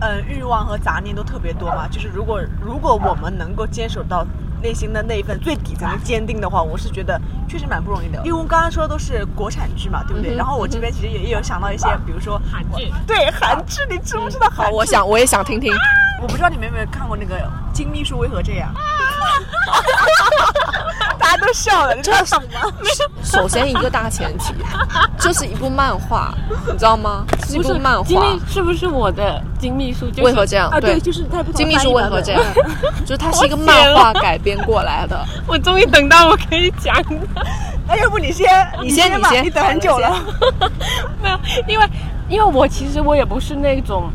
[0.00, 1.86] 嗯，欲望和杂念都特别多嘛。
[1.88, 4.26] 就是如果如果我们能够坚守到
[4.62, 8.18] 内心的那一份最底层的坚定的话，我是觉得确实蛮不容易的。
[8.18, 10.34] 因为我们刚刚说的都是国产剧嘛，对不对？
[10.34, 15.72] 然后我这边其实也也有想到一些，比如说韩剧对韩剧，你知不知道韩好，我想我也想听听。
[16.22, 17.36] 我不知道你们有没有看过那个
[17.72, 18.72] 《金秘书为何这样》，
[21.18, 22.60] 大家都笑了，你知道什么吗？
[23.22, 24.54] 首先一个大前提，
[25.18, 26.32] 这是一部漫画，
[26.66, 27.24] 你知道吗？
[27.40, 28.40] 这是一部漫画金秘。
[28.48, 30.08] 是不是我的金秘书？
[30.10, 30.70] 就是为何这样？
[30.70, 32.42] 啊，对，就是他金秘书为何这样？
[33.04, 35.22] 就是它是一个漫画改编过来的。
[35.46, 37.04] 我终于等到我可以讲了。
[37.88, 38.48] 哎，要不你先，
[38.82, 40.16] 你先，你先你等很久了。
[41.22, 41.86] 没有，因为
[42.28, 44.10] 因为我其实我也不是那种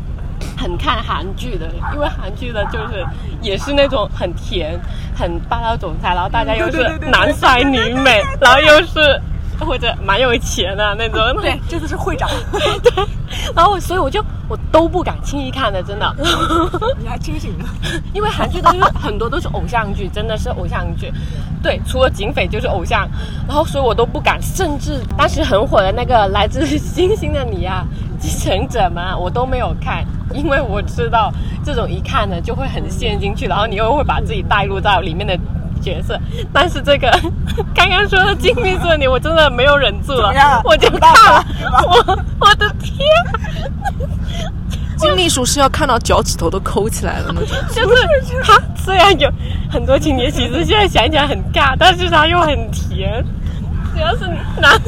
[0.62, 3.04] 很看韩剧的，因为韩剧的就是
[3.40, 4.78] 也是那种很甜、
[5.16, 9.20] 很霸道总裁，然后大家又是男帅女美，然后又是
[9.58, 11.20] 或者蛮有钱的那种。
[11.40, 12.30] 对，这次是会长，
[12.82, 13.04] 对，
[13.54, 16.14] 然后所以我就我都不敢轻易看的，真的。
[16.98, 17.64] 你还清醒呢。
[18.14, 21.12] 因为韩剧都是很多都是偶像剧，真的是偶像剧。
[21.62, 23.08] 对，除了警匪就是偶像，
[23.46, 27.86] 然后所以我都不敢，甚至当时很火的那个《来自星星的你》啊，
[28.22, 31.30] 《继承者们》啊，我都没有看，因为我知道
[31.62, 35.38] 这种一看呢就会很陷进去，然后你又会把自己带入到里面的。
[35.82, 36.16] 角色，
[36.52, 37.10] 但是这个
[37.74, 40.30] 刚刚说的《金秘书的你》，我真的没有忍住了，
[40.62, 41.44] 我就怎么办看了，
[41.88, 42.96] 我我的天，
[44.96, 47.48] 金秘书是要看到脚趾头都抠起来了那种。
[47.74, 49.28] 就是他虽然有
[49.68, 53.20] 很多情节，其实现在想起来很尬，但是他又很甜。
[53.92, 54.28] 主要是
[54.60, 54.80] 男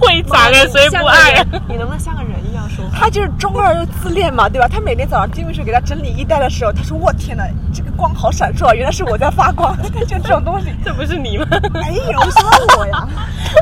[0.00, 1.46] 会长啊，谁不爱啊？
[1.68, 2.90] 你能不能像个人一样说话？
[2.98, 4.66] 他就是中二又自恋嘛，对吧？
[4.66, 11.46] 他每天早上金秘书给他整理衣袋的时候，他说：“我天哪，这个光好闪烁，原来是我在发光。”他 就这种东西，这不是你吗？
[11.74, 13.08] 没有什么我呀。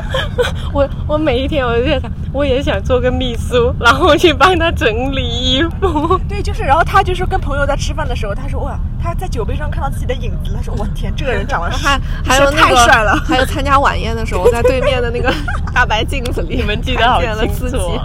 [0.73, 6.19] 我我每一天我就在想，我也想做个秘书，然后去帮他整理衣服。
[6.27, 15.33] 对，就是，然后他就是跟朋友在吃饭的时候，他说：“哇，他在酒杯上看到自己的影子，他说：我天，这个人长得还还有那个太帅了。”还有参加晚宴的时候，在对面的那个
[15.73, 17.99] 大白镜子里，你们记得好清楚。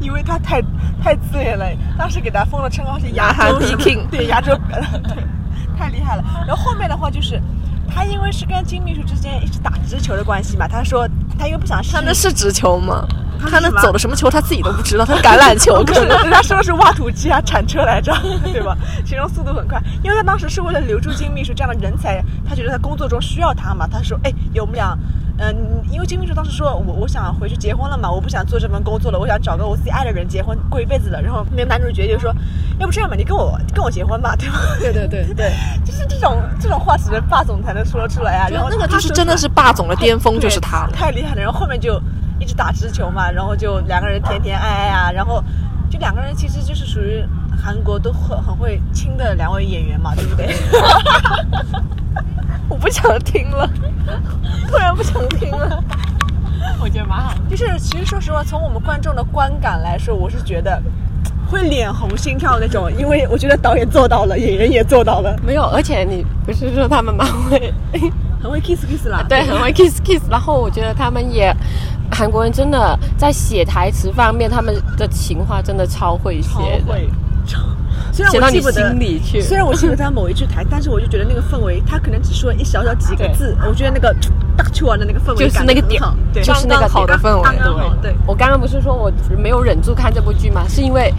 [0.00, 0.62] 因为他太
[1.02, 1.66] 太自恋了，
[1.98, 5.16] 当时给他封了称号是亚韩洲 King 对亚洲，对，
[5.78, 6.24] 太厉害了。
[6.46, 7.40] 然后后面的话就是，
[7.88, 11.06] 他因为是跟金秘书之间一直打直球的关系嘛，他说
[11.38, 13.06] 他因为不想失他那是直球吗？
[13.50, 16.18] 他那走的什么球他自己都不知道，他 橄榄球，可能。
[16.22, 18.10] 人家说的是挖土机啊、铲车来着，
[18.44, 18.74] 对吧？
[19.04, 23.86] 形容速度很快，因为他当时是为了留住金秘书这样的人才，他觉得他工作中需要他嘛。
[23.86, 24.96] 他说：“哎，我们俩，
[25.36, 32.32] 嗯、因为金秘书当时说我我想回去结婚了嘛，我不想做这份工作了，我想找个我自己爱的人结婚过一辈子的。”然后那个男主角就说
[32.78, 35.52] ：“要不这样吧，你跟我跟我结婚吧，对吧？”对对对对，
[35.84, 38.48] 就是这种这种话，只能霸总才能说得出来啊。
[38.48, 40.92] 然后那个就是真的是霸总的巅峰，就是他了。
[40.92, 41.40] 太厉害了。
[41.42, 42.00] 然后后面就
[42.38, 45.42] 一直打直球嘛，然后就两个人甜甜爱爱啊，然后
[45.90, 47.24] 就两个人其实就是属于
[47.60, 50.54] 韩国都很很会亲的两位演员嘛，对不对？
[52.68, 53.68] 我不想听了，
[54.68, 55.82] 突然不想听了。
[56.80, 57.34] 我觉得蛮好。
[57.48, 60.82] 就是其实说实话，从我们观众的观感来说，我是觉得
[61.50, 67.72] 会脸红心跳那种，因为我觉得导演做到了，演员也做到了，没有，而且你不是说他们蛮会，
[68.42, 69.24] 很会 kiss kiss 啦。
[69.28, 70.22] 对，很会 kiss kiss。
[70.30, 71.54] 然后我觉得他们也，
[72.10, 77.08] 韩国人真的在写台词方面，他们的情话真的超会写的，会。
[78.14, 79.40] 虽然写到你我记不得心里去。
[79.42, 84.14] 虽然我记得他某一句台，但是我就觉得那个氛围，他可能只说一小小几个字，我觉得那个
[84.56, 86.00] 大去玩的那个氛围感就是那个点
[86.32, 88.14] 就是那个好的氛围对。
[88.24, 90.64] 我刚刚不是说我没有忍住看这部剧吗？
[90.68, 91.12] 是因为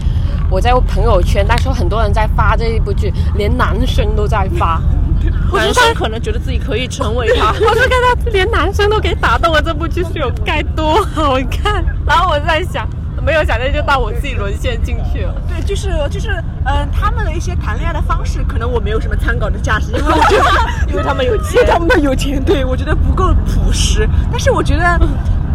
[0.50, 4.80] 我在我朋友圈，那时候很多人在发这一部剧，连男生都在发。
[5.50, 7.52] 我男就生可能觉得自己可以成为他。
[7.68, 11.84] 我就看到连男生都给打动了，这部剧是有该多好看。
[12.06, 12.88] 然后我在想，
[13.26, 15.34] 没有想到就到我自己沦陷进去了。
[15.48, 16.30] 对，就是就是，
[16.64, 20.44] 嗯、他们的一些谈恋爱的方式，可能我没有什么参考的价值，因为我觉得，
[20.86, 24.08] 因为他们有钱，他们有钱，对我觉得不够朴实。
[24.30, 25.00] 但是我觉得，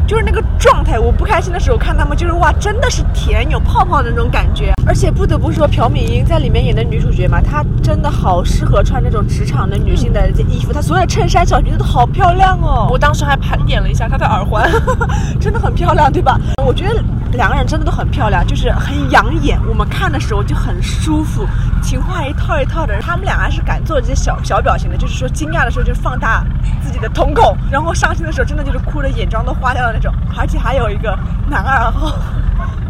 [0.06, 4.74] 就是那个状态，我不开心的时候看他们，就是哇，真的是甜，有泡泡的那种感觉。
[4.86, 12.88] 而且不得不说，朴敏英在里面演的女主角嘛，她真的好适合穿那种职场的女性的这衣服，她所有的衬衫、小裙子都好漂亮哦。
[12.92, 14.70] 我当时还盘点了一下她的耳环，
[15.40, 16.40] 真的很漂亮，对吧？
[16.66, 21.46] 我觉得两个人真的都很漂亮，就是很养眼，我们看的时候就很舒服，
[21.84, 23.00] 情话一套一套的。
[23.02, 26.44] 他们俩还是敢做这些小小表情的，就是说惊讶的时候就放大
[26.82, 30.12] 自己的瞳孔，然后伤心的时候真的就是哭的眼妆都花掉的那种。
[30.36, 31.18] 而且还有一个
[31.48, 32.18] 男二号，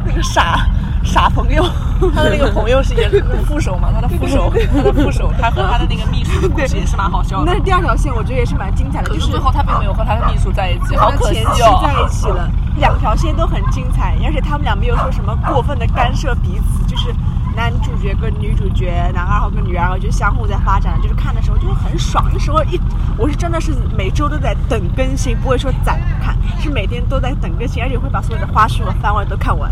[0.06, 0.66] 那个傻
[1.04, 1.64] 傻朋友，
[2.14, 3.10] 他的那个朋友是演
[3.46, 7.60] 副手嘛，他的副手，他的副手，他和他的那个秘书的故事也是蛮好笑的那。
[7.60, 11.80] 第二条线我觉得也是蛮精彩的，就是是最后他并没有和他的秘书在一起，好他可惜前期哦。
[11.84, 17.14] 在一起了， 两条线都很精彩，而且他们俩没有说什么过分的干涉彼此，就是
[17.56, 22.26] 男主角跟女主角，男二号跟女二号就相互在发展，就是看的时候就会很爽。
[22.32, 22.80] 那时候一
[23.18, 29.72] 我是真的是每周都在等更新，不会说攒着看，是每天都在等更新，而且会把所有的花絮和番外都看完。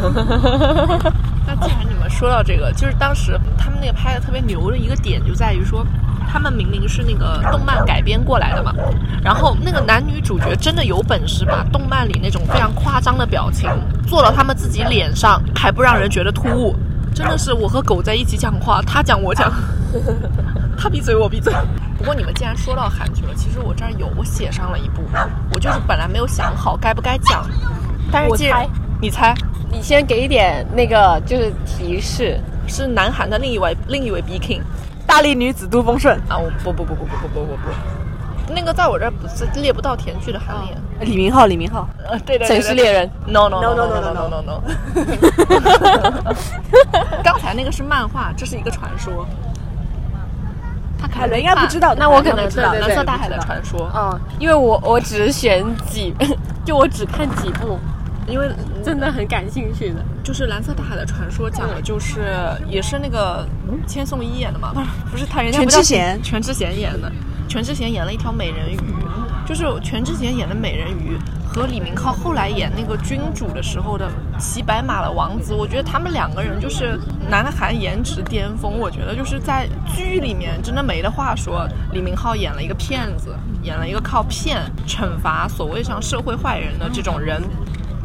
[1.46, 5.86] 那既然你们说到这个，就是当时他们那个拍的特别牛的一个点，就在于说，
[6.30, 8.72] 他们明明是那个动漫改编过来的嘛，
[9.22, 13.68] 然后那个男女主角真的有本事把动漫里那种非常夸张的表情
[14.06, 16.74] 做到他们自己脸上，还不让人觉得突兀。
[17.14, 19.52] 真的是我和狗在一起讲话，他讲我讲，
[20.78, 21.52] 他闭嘴我闭嘴。
[21.98, 25.02] 不过你们既然说到韩剧了，其实我这儿有我写上了一部，
[25.52, 27.44] 我就是本来没有想好该不该讲，
[28.10, 28.66] 但是既然
[29.02, 29.34] 你猜。
[29.68, 32.38] 你先给一点那个就是提示，
[32.68, 34.60] 是南韩的另一位另一位 B King
[35.04, 36.38] 大力女子都丰顺，啊！
[36.38, 40.76] 我不不不不不不不不不，那个在我这儿不是列不到甜剧的行列。
[41.00, 43.10] 李明浩，李明浩，呃，对对城市猎人。
[43.26, 44.62] No no No, no no, no no, no。
[47.24, 49.26] 刚才那个是漫画，这是一个传说。
[51.00, 56.14] 他可海伦能应该不知道，那我可能知道蓝色大海的传说，嗯，因为我我只选几，
[56.64, 57.78] 就我只看几部，
[58.28, 58.50] 因为
[58.84, 60.04] 真的很感兴趣的。
[60.22, 62.20] 就是蓝色大海的传说讲的就是
[62.68, 63.46] 也是那个
[63.86, 67.10] 千颂伊演的嘛，不是不是他人家全智贤全智贤演的，
[67.48, 68.78] 全智贤演了一条美人鱼，
[69.44, 74.08] 就是全智贤演的美人鱼和李明浩后来演那个君主的时候的
[74.38, 76.96] 骑白马的王子，我觉得他们两个人就是
[77.28, 81.68] 南韩颜值巅峰，我觉得就是在剧里面真的没得话说。
[81.92, 87.42] 李明浩演了一个骗子，演了一个靠骗惩罚所谓上社会坏人的这种人。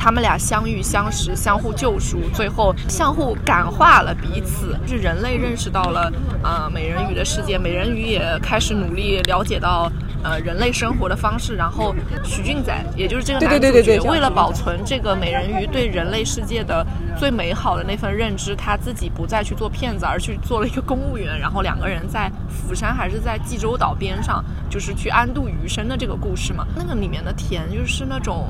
[0.08, 4.74] 他们俩相遇、相识、相互救赎，最后相互感化了彼此。
[4.88, 6.10] 就是人类认识到了
[6.41, 9.91] 呃美人鱼的世界，美人鱼也开始努力了解到
[10.24, 11.58] 呃人类生活的方式。
[11.58, 11.93] 然后
[12.24, 16.88] 许俊仔，也就是这个男主角，对对对对为了保存这个美人鱼对人类世界的
[17.20, 21.38] 最美好的那份认知，他自己不再去做骗子，而去做了一个公务员。
[21.38, 26.65] 然后两个人在釜山还是在济州岛边上，就是去安度余生的这个故事嘛。
[26.78, 28.50] 那个里面的甜就是那种。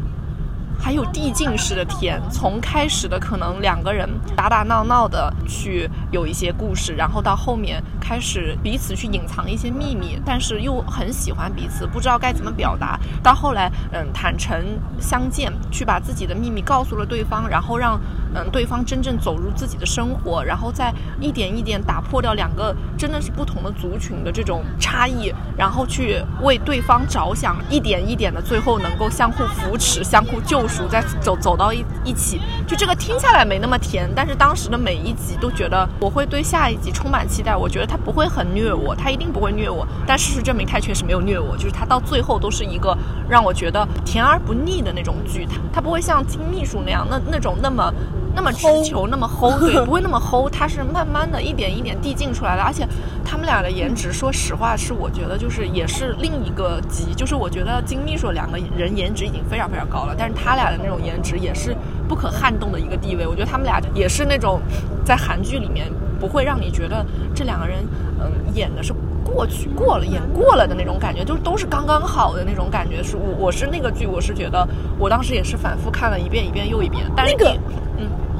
[0.80, 13.00] 还有递进式的甜，从开始的可能两个人打打闹闹的去有一些故事，然后到后面开始彼此去隐藏一些秘密，但是又很喜欢彼此，不知道该怎么表达。
[13.22, 18.00] 到后来，嗯，坦诚相见，去把自己的秘密告诉了对方，然后让
[18.34, 32.42] 嗯对方真正走入自己的生活，然后再一点一点打破掉两个真的是不同的族群的这种差异，然后去为对方着想，一点一点的，最后能够相互扶持、相互救熟，再走走到一一起。
[32.68, 37.56] 就这个听下来没那么甜，但是当时的每一集都觉得我会对下一集充满期待。
[37.56, 39.88] 我觉得他不会很虐我，他一定不会虐我。
[40.06, 42.98] 但事实证明，他确实没有虐我，就是他到最后都是一个
[43.30, 45.46] 让我觉得甜而不腻的那种剧。
[45.46, 47.94] 他他不会像金秘书那样，那那种那么。
[48.38, 52.88] 那么直球，那么齁，对， 不会那么齁，它是慢慢的一点一点递进出来的，而且
[53.26, 61.76] 他们俩的颜值，说实话是我觉得就是也是另一个级，就是我觉得金秘书两个人颜值已经非常非常高了，但是他俩的那种颜值也是
[62.08, 64.62] 不可撼动的一个地位，我觉得他们俩也是那种
[65.04, 67.80] 在韩剧里面不会让你觉得这两个人
[68.19, 68.93] 嗯演的是。
[69.28, 73.04] 过去过了，演过了的那种感觉，就都是刚刚好的那种感觉。
[73.04, 74.65] 是我我是那个剧，我是觉得
[74.97, 77.04] 我当时也是反复看了一遍一遍又一遍。
[77.13, 77.36] 但是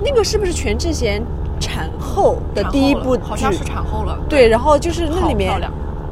[0.04, 1.24] 那个是不是全智贤
[1.60, 3.24] 产后的第一部剧？
[3.24, 5.62] 好像是产后了，对，然后就是那里面。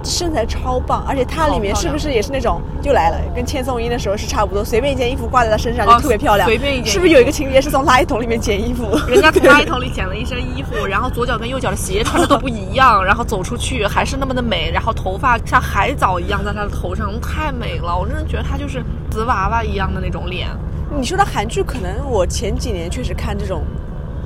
[0.08, 6.48] 身材超棒，而且她里面是不是也是那种又来了，跟千颂伊的时候是差不多，随便一件衣服挂在她身上就哦特别漂亮。
[6.48, 8.84] 随便一件是不是有一个情节是从垃圾桶里面 捡衣服？
[9.08, 17.98] 人家从垃圾桶里捡了一身衣服，然后左脚跟右脚的鞋穿的都不一样，然后走出去还是那么的美，然后头发像海藻一样在她的头上，太美了。
[17.98, 20.48] 我真的觉得她就是瓷娃娃一样的那种脸。
[20.98, 23.64] 你说的韩剧，可能我前几年确实看这种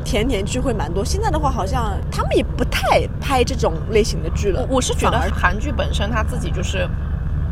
[0.03, 4.65] 甜甜剧会蛮多，现在的话好像他们也不太拍这种类型的剧了。
[4.69, 6.87] 我我是觉得韩剧本身它自己就是。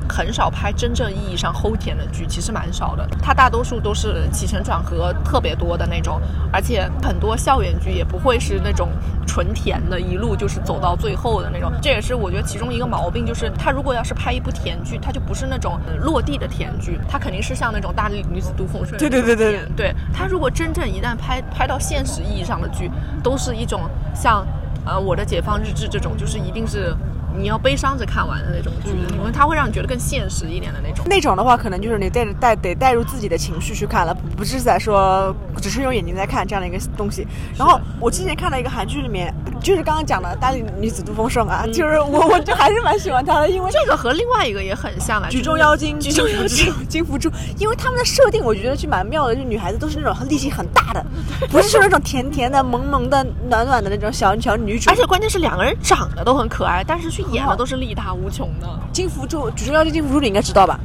[0.08, 3.08] 很少拍真正意义上齁甜的剧，其实蛮少的。
[3.22, 8.90] 它大多数都是起承转合特别多的那种，而且很多校园剧也不会是那种
[9.26, 11.72] 纯甜的，一路就是走到最后的那种。
[11.82, 18.98] 这也是我觉得其中一个毛病，就是它如果要是拍一部甜剧，它就不是那种呃落地的甜剧，它肯定是像那种大力女子都奉顺。
[18.98, 22.90] 对对对对对，它如果真正一旦拍拍到现实意义上的剧，
[23.22, 23.82] 都是一种
[24.16, 24.46] 像
[24.86, 26.96] 呃《我的解放日志》这种，就是一定是
[27.38, 31.06] 你要悲伤着看完的那种剧，因为它会让你觉得更现实一点的那种。
[31.08, 37.28] 那种的话，可能就是你带着带得带入自己的情绪去看了，不是在说只是用眼睛在看这样的一个东西。
[37.58, 46.74] 然后我之前看了一个韩剧里面，就是刚刚讲的大力女子都丰盛啊，就是我 我就还是蛮喜欢她的，因为这个和另外一个也很像来，举重妖精、举重妖精。
[46.88, 51.06] 金福珠，因为他们的设定我觉得就蛮妙的，就女孩子都是那种力气很大的，
[51.50, 54.90] 不是说那种甜甜的、萌萌的、暖暖的那种小小女主。
[54.90, 58.68] 而且关键是两个人长得都很可爱，但是去演的都是力大无穷的。
[58.92, 60.80] 金福珠，举重妖精金福珠你应该知道吧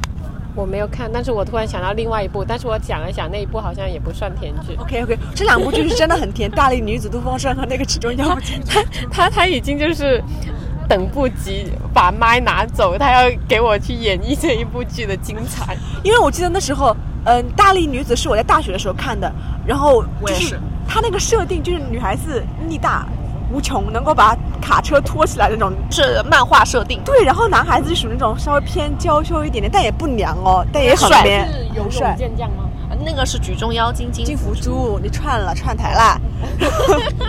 [0.55, 4.75] 我没有看，但是我突然想到另外一部，但是我讲了想那一部好像也不算甜剧。
[4.77, 8.61] ？OK OK，这两部剧是真的很甜，《大力女子都丰盛》和那个举重妖精。
[8.69, 10.23] 他他他已经就是
[10.89, 15.77] 等不及把麦拿走，他要给我去演绎这一部剧的精彩。
[16.03, 19.33] 因为我记得那时候，嗯、大力女子是我在大学的时候看的，
[19.67, 23.07] 然后就是她那个设定就是女孩子力大
[23.53, 25.73] 无穷，能够把卡车拖起来的那种。
[25.91, 32.15] 是漫画设定，对，然后男孩子就属于那种稍微偏娇羞一点点，但也不娘哦，但也很帅 man，是游泳很帅。
[32.19, 32.65] 健将吗？
[33.05, 36.21] 那个是举重妖精金金福珠，你串了串台啦。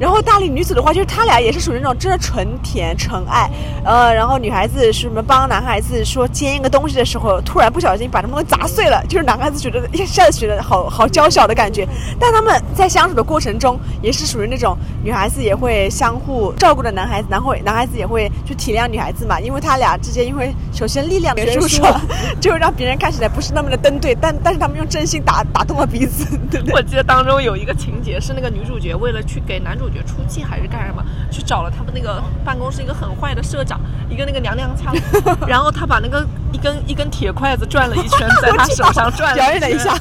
[0.00, 3.50] 然后大力女子的话，就是他俩也是属于那种真的纯甜纯爱，
[3.84, 11.86] 呃，然后女孩子什么帮男孩子说煎一个东西的时候，突然不小心把这东西砸碎了，就是男孩子觉得一下子觉得好好娇小的感觉。
[12.18, 22.00] 但他们在相处的过程中，也是属于那种女孩子也会相互照顾的男孩子，然后男孩子也会去体谅女孩子嘛，因为他俩之间因为首先力量悬殊悬殊了，
[22.40, 26.72] 就让别人看起来不是那么的登对，但但是他们用真心打打动了彼此，对不对？
[26.74, 34.94] 我记得当中有一个情节是那个女主角为了去给男主角出气还是干什么，去找了他们那个办公室一个很坏的社长，一个那个娘娘腔，
[35.46, 39.94] 然后他把那个一根一根铁筷子转了一圈，在他手上转了一 下，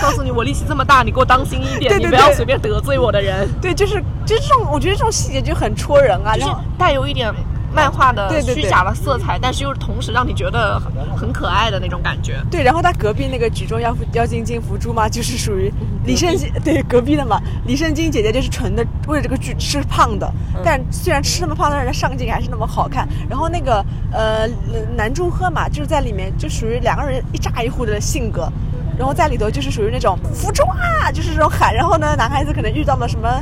[0.00, 6.36] 告诉你我力气这么大，你给我当心一点，对对你不要对随便得罪我的人，对，就是就是这种，我觉得这种细节就很戳人啊。
[6.36, 6.46] 就
[6.78, 7.32] 带有一点
[7.74, 12.40] 漫画的虚假的色彩，但是又同时让你觉得很很可爱的那种感觉。
[12.50, 15.72] 对，然后他隔壁那个举重妖妖精金福珠嘛， 就是属于
[16.04, 17.40] 李圣经对隔壁的嘛。
[17.66, 20.32] 李圣经姐姐就是纯的为了这个剧吃胖的，
[20.64, 23.06] 但虽然吃那么胖，但是上镜还是那么好看。
[23.28, 24.48] 然后那个呃
[24.96, 28.50] 南柱赫嘛，就是在里面就属于两个人一炸一呼的性格。
[28.98, 31.72] 然后在里头就是属于那种服装啊，就是这种喊。
[31.72, 33.40] 然后呢，男孩子可能遇到了什么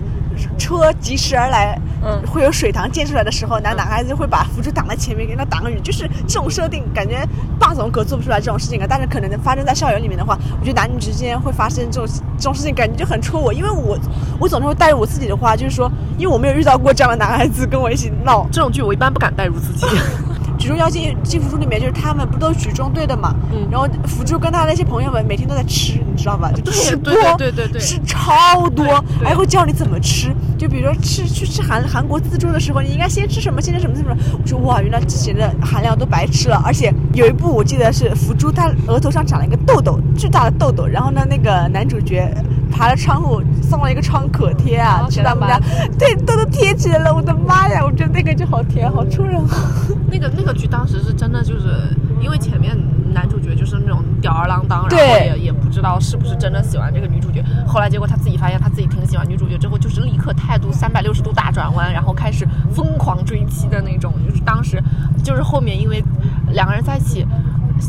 [0.58, 5.80] 车疾驰而来，嗯会有水塘溅出来的时候，男男孩子会把福珠挡在前面，给他挡雨。
[5.82, 7.26] 就是这种设定，感觉
[7.58, 8.86] 霸总可做不出来这种事情啊。
[8.86, 13.50] 但是可能发生在校园里面的话，我觉得男女之间会发生这种这种事情，感觉就很戳我。
[13.52, 13.98] 因为我
[14.38, 18.46] 我总是会带入我自己的话，就是说，因为我没有遇到过这样的男孩子跟我一起闹。
[18.52, 19.86] 这种剧我一般不敢带入自己。
[20.66, 23.32] 举重妖精金福珠里面，就是他们不都是举重队的嘛？
[23.52, 26.50] 嗯然后福珠跟他那些朋友们每天都在吃，你知道吧？
[26.50, 28.84] 就吃播，对对对对对吃超多，
[29.22, 30.34] 还会教你怎么吃。
[30.58, 34.12] 就比如说吃去吃韩韩国自助的时候，你应该先吃什么，先吃什么，什么。
[34.42, 36.60] 我说哇，原来之前的含量都白吃了。
[36.64, 40.84] 而且有一部我记得是福珠，他额头上长了一个痘痘，巨大的痘痘。
[40.84, 42.28] 然后呢，那个男主角
[42.76, 45.58] 爬了窗户送了一个创可贴啊，哦去他们家，
[45.98, 47.14] 对，都都贴起来了。
[47.14, 49.42] 我的妈呀，我觉得那个就好甜，好戳人。
[50.12, 51.88] 那个那个剧当时是真的，就是
[52.20, 52.76] 因为前面
[53.14, 57.42] 男主角就是那种吊儿郎当，然后也也不知道是不是真的喜欢这个女主角。
[57.66, 64.12] 后来结果他自己发现他自己挺喜欢女主角之后，就是立刻态度三百六十度大转弯，然后开始疯狂追妻的那种。
[64.28, 64.82] 就是当时
[65.24, 66.04] 就是后面因为
[66.52, 67.26] 两个人在一起。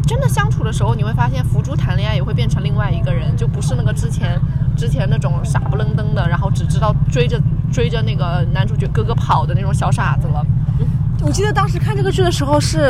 [0.06, 4.40] 真的相处的时候，你会发现福珠谈恋爱也会变成另外一个人，就不是那个之前
[4.76, 7.42] 之前那种傻不愣登的，然后只知道追着
[7.72, 10.46] 追着那个男主角哥哥跑的那种小傻子了。
[11.22, 12.90] 我我记得当时看这个剧的时候，是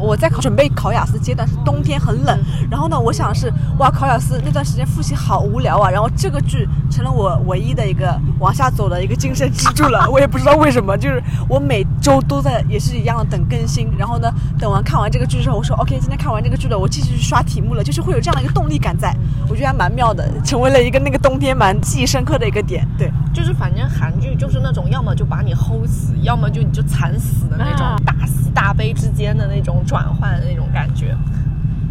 [0.00, 2.36] 我在考准备考雅思阶段，是冬天很冷。
[2.68, 3.48] 然后呢，我想是
[3.78, 5.88] 哇，考雅思那段时间复习好无聊啊。
[5.88, 10.10] 然后这个剧成了我唯一的一个往下走的一个精神支柱了。
[10.10, 13.88] 我也不知道为什么，就是我每周都在也是一样的等更新。
[13.98, 19.12] 然后呢，等完看完这个剧之后，我说 OK，今天看完这个剧了，我继续去刷题目了，就是会有这样的一个动力感在。
[19.48, 22.86] 我觉得还蛮妙的，成为了一个那个冬天蛮记忆深刻的一个点。
[22.96, 31.16] 对，就是反正韩剧就是那种要么就把你齁死，要么就你就惨死的那种啊大喜大悲之间的那种转换的那种感觉。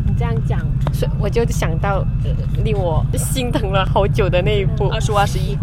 [0.08, 0.60] 你这样讲，
[0.94, 2.32] 是我就想到、呃
[2.64, 4.88] 令我心疼了好久的那一部。
[4.90, 5.58] 二十五、二十一，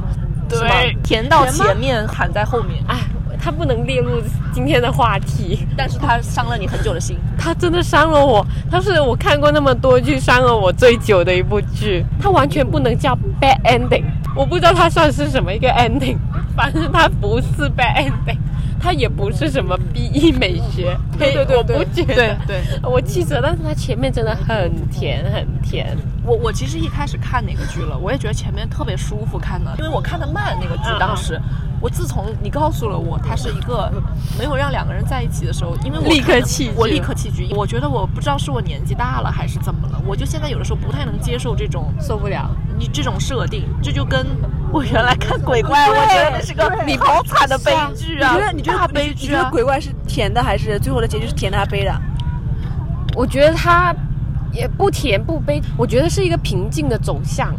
[0.49, 2.99] 对甜到前面，喊在后面，哎，
[3.43, 4.23] 它不能列入
[4.53, 5.67] 今天的话题。
[5.77, 7.19] 但是它伤了你很久的心。
[7.37, 12.05] 它真的伤了我，它是我看过那么多剧伤了我最久的一部剧。
[12.21, 14.05] 它完全不能叫 bad ending，
[14.37, 16.17] 我不知道它算是什么一个 ending，
[16.57, 18.39] 反正它不是 bad ending，
[18.81, 20.97] 它也不是什么 BE 美学。
[21.19, 22.15] 对对对我不觉得。
[22.15, 25.97] 对对我记着，但是它前面真的很甜很甜。
[26.25, 31.41] 我我其实一开始看那个剧了，我也觉得前面特别舒服看的，因为我看的慢那个剧嗯，当时。
[31.83, 33.93] 我自从你告诉了我他是一个
[34.39, 37.49] 没有让两个人在一起的时候，因为我立刻弃我立刻弃剧。
[37.57, 44.25] 我觉得我不知道是我年纪大了还是怎么了，我就现在有的时候不太能接受这种受不了，你这种设定，这就跟
[44.71, 48.33] 我原来看鬼怪，我觉得那是个你好惨的悲剧啊！
[48.33, 49.19] 你觉得你觉大得悲剧啊！
[49.21, 51.93] 你觉得鬼怪是甜的，还是最后的结局是甜的还是悲的？
[53.17, 53.93] 我觉得他
[54.53, 57.53] 也不甜不悲，我觉得是一个平静的走向。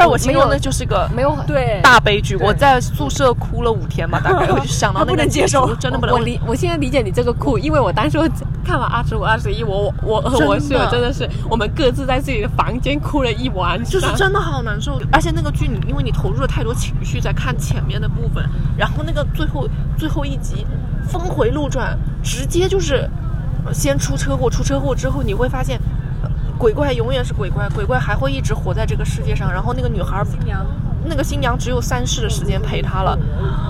[0.00, 2.34] 在我心中那，就是个没有对大悲剧。
[2.36, 6.14] 我在宿舍哭了五天吧，大概 我就想到那个不能接受束，真的不能。
[6.14, 8.18] 我理，我现在理解你这个哭，因为我当时
[8.64, 13.84] 看完二十五、二十一，我我和我室友真的是，我们各自在自己的房间哭了一晚上。
[13.84, 18.42] 就是真的好难受，而且那个剧你因为你投入了太多情绪在看前面的部分，
[18.78, 20.66] 然后那个最后最后一集
[21.06, 23.06] 峰回路转，直接就是
[23.66, 25.78] 呃先出车祸，出车祸之后你会发现。
[26.60, 29.50] 呃鬼怪永远是鬼怪，鬼怪还会一直活在这个世界上。
[29.50, 30.22] 然后那个女孩，
[31.06, 33.18] 那个新娘只有三世的时间陪他了。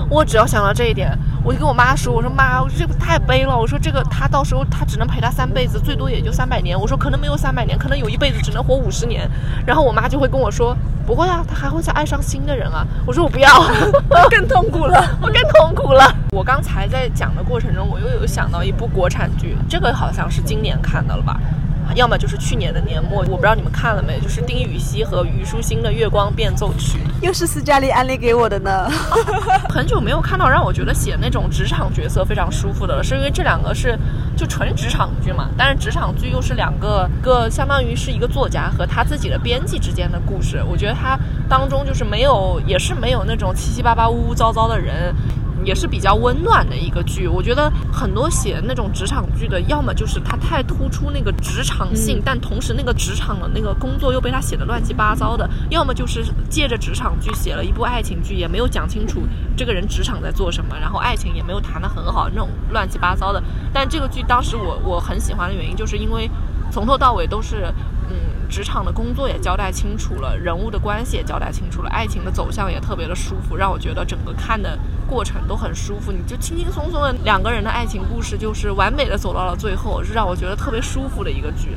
[0.09, 3.57] 我只要想到这一点，我就跟我妈说：“我说妈，这个太悲了。
[3.57, 6.77] 我说这个他到时候他只能陪他三辈子，最多也就三百年。
[6.77, 9.29] 我说可能没有三百年，可能有一辈子只能活五十年。
[9.65, 10.75] 然后我妈就会跟我说：
[11.07, 12.85] 不会啊，他还会再爱上新的人啊。
[13.07, 13.49] 我说我不要，
[14.11, 16.13] 我更痛苦了，我更痛苦了。
[16.31, 21.39] 我刚才在讲的过程中，我又有想到一部国产剧，这个好像是今年看的了吧？
[21.95, 26.97] 要么就是去年的年末，我不知道你们看了没，就是丁禹兮和虞书欣的《月光变奏曲》。
[27.21, 28.89] 又是斯嘉丽安利给我的呢。
[29.69, 33.97] 很久没有看到让我觉得写那种职场角色非常舒服的了，是因为这两个是
[34.35, 41.17] 就纯职场剧嘛，但是职场剧又是两个个相当于是一个作家和他自己的编辑之间的故事，我觉得它
[41.49, 45.13] 当中就是没有，也是没有那种七七八八、呜呜糟糟的人。
[45.63, 59.21] 也是比较温暖的一个剧，我觉得很多写那种职场剧的，要么就是他太突出那个职场性，但同时那个职场的那个工作又被他写的乱七八糟的；要么就是借着职场剧写了一部爱情剧，也没有讲清楚
[59.55, 63.41] 这个人职场在做什么，然后爱情也没有谈得很好，那种乱七八糟的。
[63.73, 66.29] 但这个剧当时我我很喜欢的原因，就是因为
[66.71, 67.73] 从头到尾都是。
[68.13, 68.17] 嗯，
[68.49, 74.77] 职场的工作也交代清楚了，人物的关系也交代清楚了，爱情的走向也特别的舒服，让我觉得整个看的
[75.11, 76.09] 过程都很舒服。
[76.09, 81.75] 你就轻轻松松的两个人的爱情故事，就是完美的走到了最后，是让我觉得特别舒服的一个剧。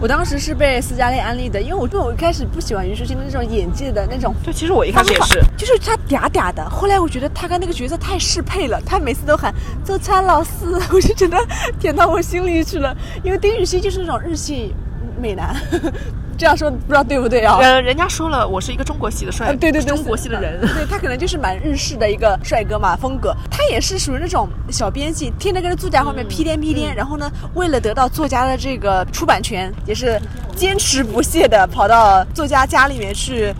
[0.00, 6.68] 我当时是被斯嘉丽安利的，因为我就我一开始不喜欢虞书欣的那种演技的那种对，其实我一开始也是，就是他嗲嗲的。
[6.68, 10.50] 后来我觉得他跟那个角色太适配了，他每次都喊“周川老师”，
[10.92, 11.38] 我就觉得
[11.78, 12.94] 甜到我心里去了。
[13.22, 14.74] 因为丁禹兮就是那种日系
[15.18, 15.56] 美男，
[16.36, 17.58] 这样说不知道对不对啊？
[17.60, 20.60] 呃，人家说了，我是一个中国系的帅，呃对对对，中国系的人。
[20.60, 23.34] 对他可能就是蛮日式的一个帅哥嘛风格。
[23.50, 30.20] 他也是属于那种小编辑，天天跟着作家后面屁颠屁颠，然后呢，为了得到作家的这个出版权，也是
[30.56, 33.54] 坚持不懈的跑到作家家里面去。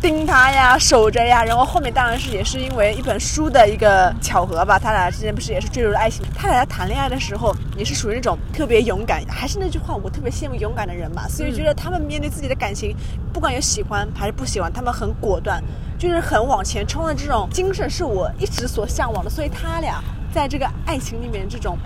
[0.00, 6.24] 盯他呀，守着呀，然后后面当然是也是因为一本书的一个巧合吧，他俩之间不是也是坠入了爱情。
[6.36, 12.94] 他俩在谈恋爱的时候也是属于那种特别勇敢，还是那句话，我特别羡慕勇敢的人嘛，所以觉得他们面对自己的感情，
[13.32, 15.62] 不管有喜欢还是不喜欢，他们很果断，
[15.98, 19.28] 就是很往前冲的这种精神是我一直所向往的。
[19.28, 21.76] 所以他俩在这个爱情里面这种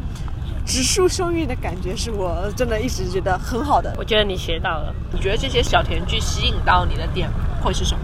[0.66, 3.94] 直抒胸臆的感觉，是我真的一直觉得很好的。
[3.96, 4.94] 我觉得你学到了。
[5.12, 7.28] 你觉得这些小甜剧吸引到你的点
[7.62, 8.00] 会是什么？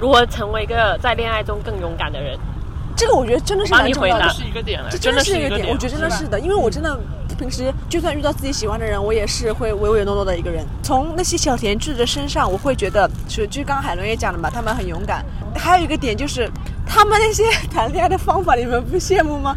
[0.00, 2.38] 如何成为一个在恋爱中更勇敢的人？
[2.94, 4.28] 这个我觉得真的是蛮重要的。
[4.30, 6.98] 是一个点了，这真的是一个点，我觉得真的是的，因为我真的
[7.38, 10.64] 平时就算遇到自己喜欢的人，我也是会唯唯诺诺的一个人。
[10.82, 15.22] 从那些小甜剧的身上，我会觉得，就就刚刚海伦也讲了嘛，他们很勇敢。
[15.54, 16.50] 还有一个点就是，
[16.86, 19.54] 他们那些 谈恋爱的方法，你们不羡慕吗？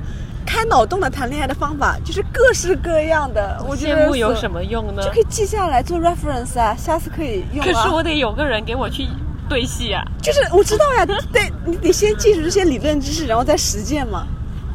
[0.50, 3.64] 开脑洞的谈恋爱的方法，就是各式各样的。
[3.70, 5.12] 我觉得羡慕有什么用呢就？
[5.12, 7.66] 可以记下来做 reference 啊，下次可以用啊。
[7.72, 9.08] 可是我得有个人给我去
[9.48, 14.26] 对戏啊，就是我知道呀， 对，你得先记住这些理论知识，然后再实践嘛，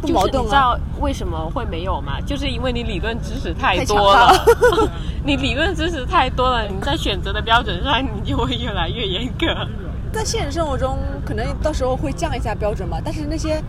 [0.01, 0.45] 不就是矛盾啊。
[0.45, 2.21] 你知道为什么会没有吗？
[2.25, 4.89] 就是因为你理论知识太多了大，
[5.27, 9.47] 你理论知识太多了，你在选择的标准上你就会越来越严格。
[10.15, 13.61] 在现实生活中，可能到时候会降一下标准吧，但是那些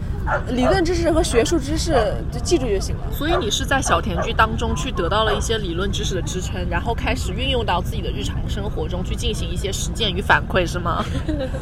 [0.50, 3.02] 理论知识和学术知识就记住就行了。
[3.12, 11.04] 所以你是在小甜剧当中去得到了一些理论知识的支撑，然后开始运用到自己的日常生活中去进行一些实践与反馈，是吗？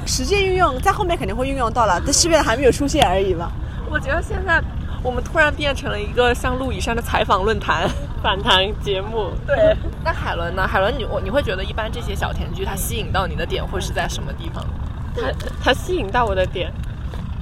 [0.06, 3.52] 实践运用在后面肯定会运用到了，但是现在还没有出现而已吧。
[3.90, 4.62] 我觉得现在
[5.04, 7.90] 我们突然变成了一个像陆以山的采访论坛。
[8.24, 10.66] 访谈节目，对，那海伦呢？
[10.66, 14.66] 海伦，你我你会觉得一般这些小甜剧它吸引到你的点会是在什么地方？
[15.14, 15.22] 它
[15.62, 16.72] 它吸引到我的点，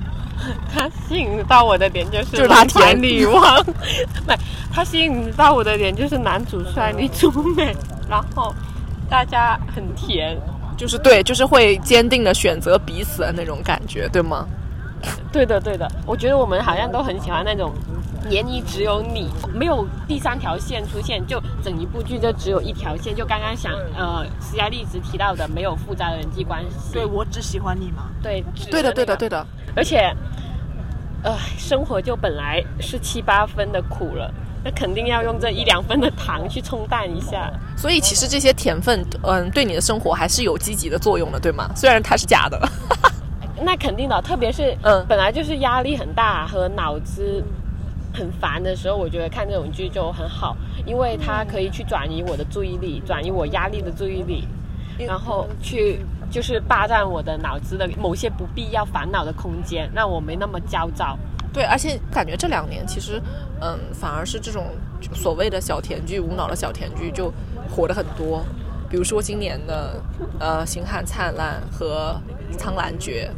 [0.73, 3.63] 它吸引到我的点就是就是它蓝盘甜女王，
[4.25, 4.33] 不，
[4.73, 7.75] 它吸引到我的点就是男主帅，女主美，
[8.09, 8.51] 然后
[9.07, 10.35] 大家很甜，
[10.75, 14.47] 就是对，就是会坚定的选择彼此的那种感觉，对吗？
[15.31, 17.73] 对的对的，我觉得我们好像都很喜欢那种。
[18.29, 23.15] 年一只有你，没有第三条线出现，就整一部剧就只有一条线。
[23.15, 26.93] 就刚刚想，呃，斯嘉丽一直提到的没有复杂的人际关系。
[26.93, 28.11] 对我只喜欢你嘛。
[28.21, 29.43] 对，对的，对的，对的。
[29.75, 30.15] 而且，
[31.23, 34.31] 呃，生活就本来是七八分的苦了，
[34.63, 37.51] 那肯定要用这一两分的糖去冲淡一下。
[37.75, 41.71] 所以其实这些甜分，嗯，对你的生活还是有积极的作用的，对吗？
[41.75, 42.69] 虽然它是假的。
[43.63, 47.43] 那肯定的，特别是嗯本来就是压力很大和脑子
[48.13, 50.55] 很烦的时候，我觉得看这种剧就很好，
[50.85, 54.47] 因为它可以去转移我的注意力，转移我压力的注意力，
[54.99, 61.17] 然后去就是霸占我的脑子的某些不必要烦恼的空间，让我没那么焦躁。
[61.53, 63.21] 对，而且感觉这两年其实，
[63.59, 64.67] 嗯，反而是这种
[65.13, 67.31] 所谓的小甜剧、无脑的小甜剧就
[67.69, 68.43] 火的很多。
[68.89, 70.01] 比如说今年的
[70.39, 72.15] 呃《星汉灿烂》和
[72.57, 73.29] 《苍兰诀》，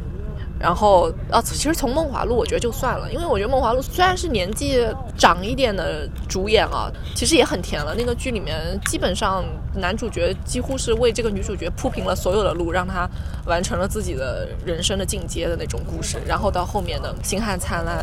[0.64, 7.94] 然后啊，其实从梦华录我觉得就算了，因为我觉得梦华录虽然是年纪长一点的主演啊，其实也很甜了。
[7.94, 8.56] 那个剧里面
[8.86, 9.44] 基本上
[9.74, 13.06] 男主角几乎是为这个女主角铺平了所有的路，让她
[13.44, 16.16] 完成了自己的人生的进阶的那种故事。
[16.26, 17.98] 然后到后面的《星汉灿烂》，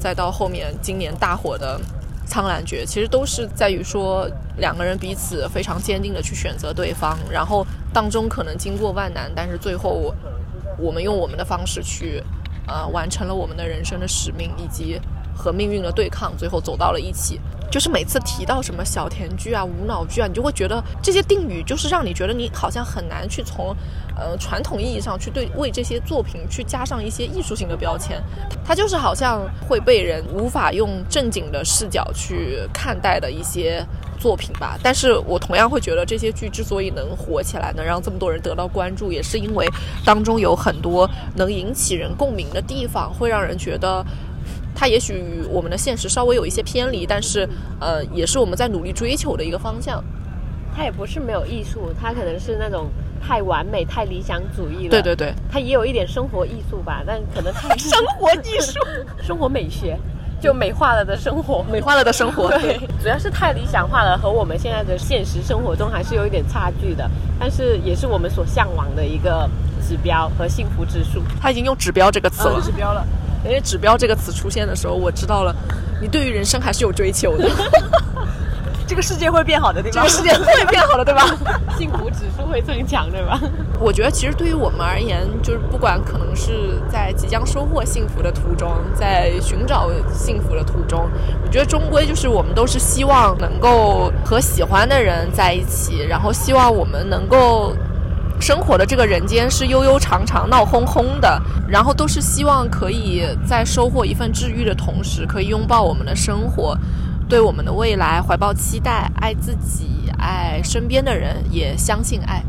[0.00, 1.78] 再到后面今年大火的。
[2.28, 10.12] 苍兰诀其实都是在于说两个人彼此非常坚定的去选择对方，然后当中可能经过万难，但是最后
[10.78, 12.22] 我们用我们的方式去，
[12.66, 15.00] 呃，完成了我们的人生的使命，以及
[15.34, 17.40] 和命运的对抗，最后走到了一起。
[17.68, 23.74] 就是每次提到什么小甜剧啊、无脑剧啊，你就会觉得这些定语就是让你觉得你好像很难去从，
[24.16, 28.22] 呃，传统意义上去对为这些作品去加上一些艺术性的标签，
[28.64, 33.84] 它就是好像会被人无法用正经的视角去看待的一些
[34.16, 34.78] 作品吧。
[34.82, 39.68] 但是我同样会觉得这些剧之所以能火起来，能让这么多人得到关注，也是因为
[40.04, 44.04] 当中有很多能引起人共鸣的地方，会让人觉得。
[44.78, 47.48] 它也许与我们的现实稍微有一些偏离，但是，
[47.80, 50.04] 呃，也是我们在努力追求的一个方向。
[50.76, 54.90] 它也不是没有艺术，它可能是那种太完美、太理想主义了。
[54.90, 58.78] 对对对，它也有一点生活艺术吧，但可能太 生活艺术，
[59.24, 59.98] 生活美学，
[60.40, 62.48] 就美化了的生活，美化了的生活。
[62.58, 69.48] 对，主要是太理想化了，和我们现在的现实生活中还是有一点差距的，但是也是我们所向往的一个
[69.86, 71.22] 指标和幸福指数。
[71.40, 72.60] 他已经用“指标”这个词了。
[72.60, 73.04] 指标了。
[73.44, 75.54] 因为“指标”这个词出现的时候，我知道了，
[76.00, 77.48] 你对于人生还是有追求的。
[78.86, 80.00] 这个世界会变好的，对吧？
[80.00, 81.26] 这个世界会变好的，对吧？
[81.76, 83.40] 幸福指数会增强，对吧？
[83.80, 91.08] 我觉得其实对于我们而言，就是不管可能是在即将收获幸福的途中，在寻找幸福的途中，
[91.44, 97.74] 我觉得终归就是我们都是希望能够和喜欢的人在一起，然后希望我们能够。
[98.38, 106.76] 生活的这个人间是悠悠长长、闹哄哄的，然后都是希望可以在收获一份治愈的同时，可以拥抱我们的生活，
[107.28, 112.40] 对我们的未来怀抱期待，爱自己，爱身边的人，也相信爱。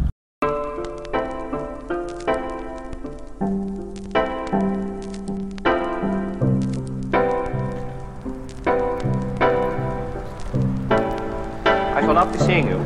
[11.95, 12.79] I shall not be seeing you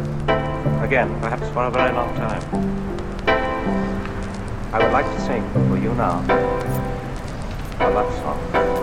[0.81, 2.41] again, perhaps for a very long time.
[4.71, 6.21] I would like to sing for you now
[7.79, 8.80] a love song.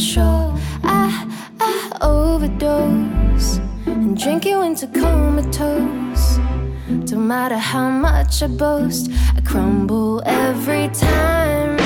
[0.00, 1.26] sure I,
[1.60, 6.38] I overdose and drink you into comatose.
[7.04, 11.79] Don't matter how much I boast, I crumble every time.